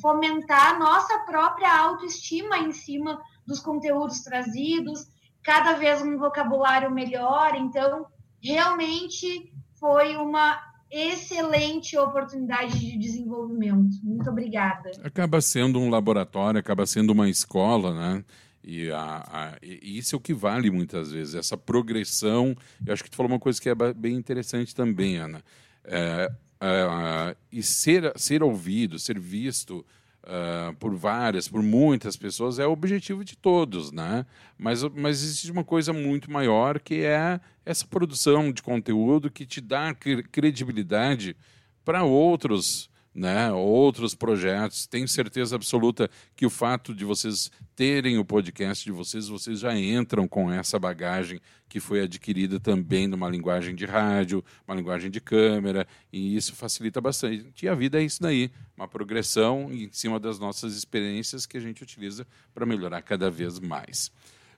fomentar 0.00 0.78
nossa 0.78 1.18
própria 1.20 1.72
autoestima 1.76 2.58
em 2.58 2.72
cima 2.72 3.20
dos 3.46 3.60
conteúdos 3.60 4.20
trazidos, 4.20 5.06
cada 5.42 5.74
vez 5.74 6.02
um 6.02 6.18
vocabulário 6.18 6.90
melhor. 6.90 7.54
Então, 7.54 8.06
realmente 8.42 9.52
foi 9.78 10.16
uma 10.16 10.58
excelente 10.90 11.96
oportunidade 11.96 12.78
de 12.78 12.98
desenvolvimento. 12.98 13.96
Muito 14.02 14.30
obrigada. 14.30 14.90
Acaba 15.02 15.40
sendo 15.40 15.78
um 15.80 15.90
laboratório, 15.90 16.60
acaba 16.60 16.86
sendo 16.86 17.10
uma 17.10 17.28
escola, 17.28 17.92
né? 17.92 18.24
E, 18.64 18.90
a, 18.90 19.24
a, 19.26 19.58
e 19.62 19.98
isso 19.98 20.16
é 20.16 20.18
o 20.18 20.20
que 20.20 20.32
vale 20.32 20.70
muitas 20.70 21.12
vezes, 21.12 21.34
essa 21.34 21.56
progressão. 21.56 22.56
Eu 22.84 22.92
acho 22.92 23.04
que 23.04 23.10
tu 23.10 23.16
falou 23.16 23.30
uma 23.30 23.38
coisa 23.38 23.60
que 23.60 23.68
é 23.68 23.74
bem 23.74 24.14
interessante 24.14 24.74
também, 24.74 25.16
Ana. 25.16 25.44
É, 25.84 26.32
é, 26.60 27.36
e 27.52 27.62
ser, 27.62 28.12
ser 28.16 28.42
ouvido, 28.42 28.98
ser 28.98 29.18
visto 29.18 29.84
uh, 30.24 30.74
por 30.76 30.94
várias, 30.94 31.46
por 31.46 31.62
muitas 31.62 32.16
pessoas 32.16 32.58
é 32.58 32.66
o 32.66 32.72
objetivo 32.72 33.24
de 33.24 33.36
todos, 33.36 33.92
né? 33.92 34.24
Mas, 34.56 34.82
mas 34.82 35.22
existe 35.22 35.50
uma 35.50 35.64
coisa 35.64 35.92
muito 35.92 36.30
maior 36.30 36.80
que 36.80 37.02
é 37.04 37.38
essa 37.64 37.86
produção 37.86 38.50
de 38.50 38.62
conteúdo 38.62 39.30
que 39.30 39.44
te 39.44 39.60
dá 39.60 39.94
credibilidade 39.94 41.36
para 41.84 42.02
outros 42.02 42.88
né, 43.14 43.52
outros 43.52 44.14
projetos. 44.14 44.86
Tenho 44.86 45.06
certeza 45.06 45.54
absoluta 45.54 46.10
que 46.34 46.44
o 46.44 46.50
fato 46.50 46.94
de 46.94 47.04
vocês 47.04 47.50
terem 47.76 48.18
o 48.18 48.24
podcast 48.24 48.84
de 48.84 48.90
vocês, 48.90 49.28
vocês 49.28 49.60
já 49.60 49.76
entram 49.78 50.26
com 50.26 50.50
essa 50.50 50.78
bagagem 50.78 51.40
que 51.68 51.80
foi 51.80 52.02
adquirida 52.02 52.60
também 52.60 53.06
numa 53.06 53.28
linguagem 53.28 53.74
de 53.74 53.84
rádio, 53.84 54.44
uma 54.66 54.76
linguagem 54.76 55.10
de 55.10 55.20
câmera, 55.20 55.86
e 56.12 56.36
isso 56.36 56.54
facilita 56.54 57.00
bastante. 57.00 57.64
E 57.64 57.68
a 57.68 57.74
vida 57.74 58.00
é 58.00 58.04
isso 58.04 58.22
daí, 58.22 58.50
uma 58.76 58.86
progressão 58.86 59.72
em 59.72 59.88
cima 59.92 60.20
das 60.20 60.38
nossas 60.38 60.76
experiências 60.76 61.46
que 61.46 61.56
a 61.56 61.60
gente 61.60 61.82
utiliza 61.82 62.26
para 62.52 62.66
melhorar 62.66 63.02
cada 63.02 63.30
vez 63.30 63.58
mais. 63.58 64.12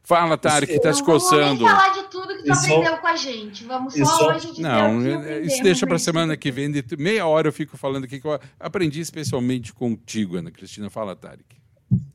Fala, 0.06 0.38
Tarek, 0.38 0.72
que 0.72 0.78
tá 0.78 0.92
te 0.92 1.02
coçando. 1.02 1.64
Vamos 1.64 1.80
falar 1.82 1.92
de 1.94 2.02
tudo 2.04 2.28
que 2.28 2.44
tu 2.44 2.52
isso... 2.52 2.64
aprendeu 2.66 2.96
com 2.98 3.06
a 3.08 3.16
gente. 3.16 3.64
Vamos 3.64 3.92
só 3.92 4.02
isso... 4.02 4.24
hoje 4.24 4.54
de 4.54 4.62
Não, 4.62 5.04
isso 5.42 5.60
deixa 5.64 5.84
para 5.84 5.98
semana 5.98 6.36
que 6.36 6.48
vem. 6.52 6.72
Meia 6.96 7.26
hora 7.26 7.48
eu 7.48 7.52
fico 7.52 7.76
falando 7.76 8.04
aqui 8.04 8.20
que 8.20 8.26
eu 8.26 8.38
aprendi 8.60 9.00
especialmente 9.00 9.72
contigo, 9.72 10.36
Ana 10.36 10.52
Cristina. 10.52 10.88
Fala, 10.88 11.16
Tarek. 11.16 11.56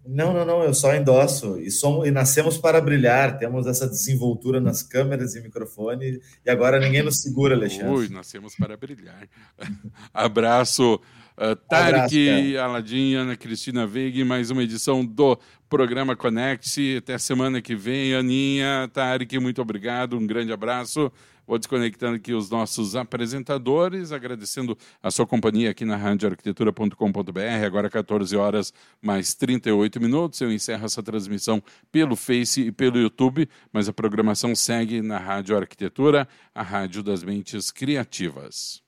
Não, 0.08 0.34
não, 0.34 0.46
não, 0.46 0.64
eu 0.64 0.74
só 0.74 0.96
endosso. 0.96 1.60
E, 1.60 1.70
somos, 1.70 2.08
e 2.08 2.12
nascemos 2.12 2.58
para 2.58 2.80
brilhar, 2.80 3.38
temos 3.38 3.68
essa 3.68 3.86
desenvoltura 3.89 4.62
nas 4.62 4.82
câmeras 4.82 5.36
e 5.36 5.42
microfone, 5.42 6.22
e 6.46 6.50
agora 6.50 6.80
ninguém 6.80 7.04
nos 7.04 7.22
segura, 7.22 7.56
Alexandre. 7.56 7.89
Ui, 7.89 8.08
nascemos 8.08 8.56
para 8.56 8.78
brilhar. 8.78 9.28
Abraço. 10.14 10.98
Uh, 11.38 11.55
Tarek, 11.55 12.57
Aladim, 12.57 13.15
Ana 13.15 13.36
Cristina 13.36 13.88
Veig, 13.88 14.23
mais 14.23 14.51
uma 14.51 14.63
edição 14.63 15.05
do 15.05 15.38
programa 15.69 16.15
Conecte. 16.15 16.97
Até 16.97 17.17
semana 17.17 17.61
que 17.61 17.75
vem, 17.75 18.13
Aninha, 18.13 18.89
Tarek, 18.93 19.39
muito 19.39 19.61
obrigado, 19.61 20.17
um 20.17 20.27
grande 20.27 20.51
abraço. 20.51 21.11
Vou 21.47 21.57
desconectando 21.57 22.15
aqui 22.15 22.34
os 22.34 22.49
nossos 22.49 22.95
apresentadores, 22.95 24.11
agradecendo 24.11 24.77
a 25.01 25.09
sua 25.11 25.25
companhia 25.25 25.71
aqui 25.71 25.84
na 25.84 25.97
radioarquitetura.com.br. 25.97 27.65
Agora 27.65 27.89
14 27.89 28.36
horas 28.38 28.73
mais 29.01 29.34
38 29.34 29.99
minutos. 29.99 30.39
Eu 30.39 30.51
encerro 30.51 30.86
essa 30.86 31.01
transmissão 31.01 31.61
pelo 31.91 32.15
Face 32.15 32.61
e 32.61 32.71
pelo 32.71 32.97
YouTube, 32.97 33.49
mas 33.73 33.89
a 33.89 33.93
programação 33.93 34.55
segue 34.55 35.01
na 35.01 35.17
Rádio 35.17 35.57
Arquitetura, 35.57 36.27
a 36.53 36.61
rádio 36.61 37.03
das 37.03 37.23
mentes 37.23 37.71
criativas. 37.71 38.82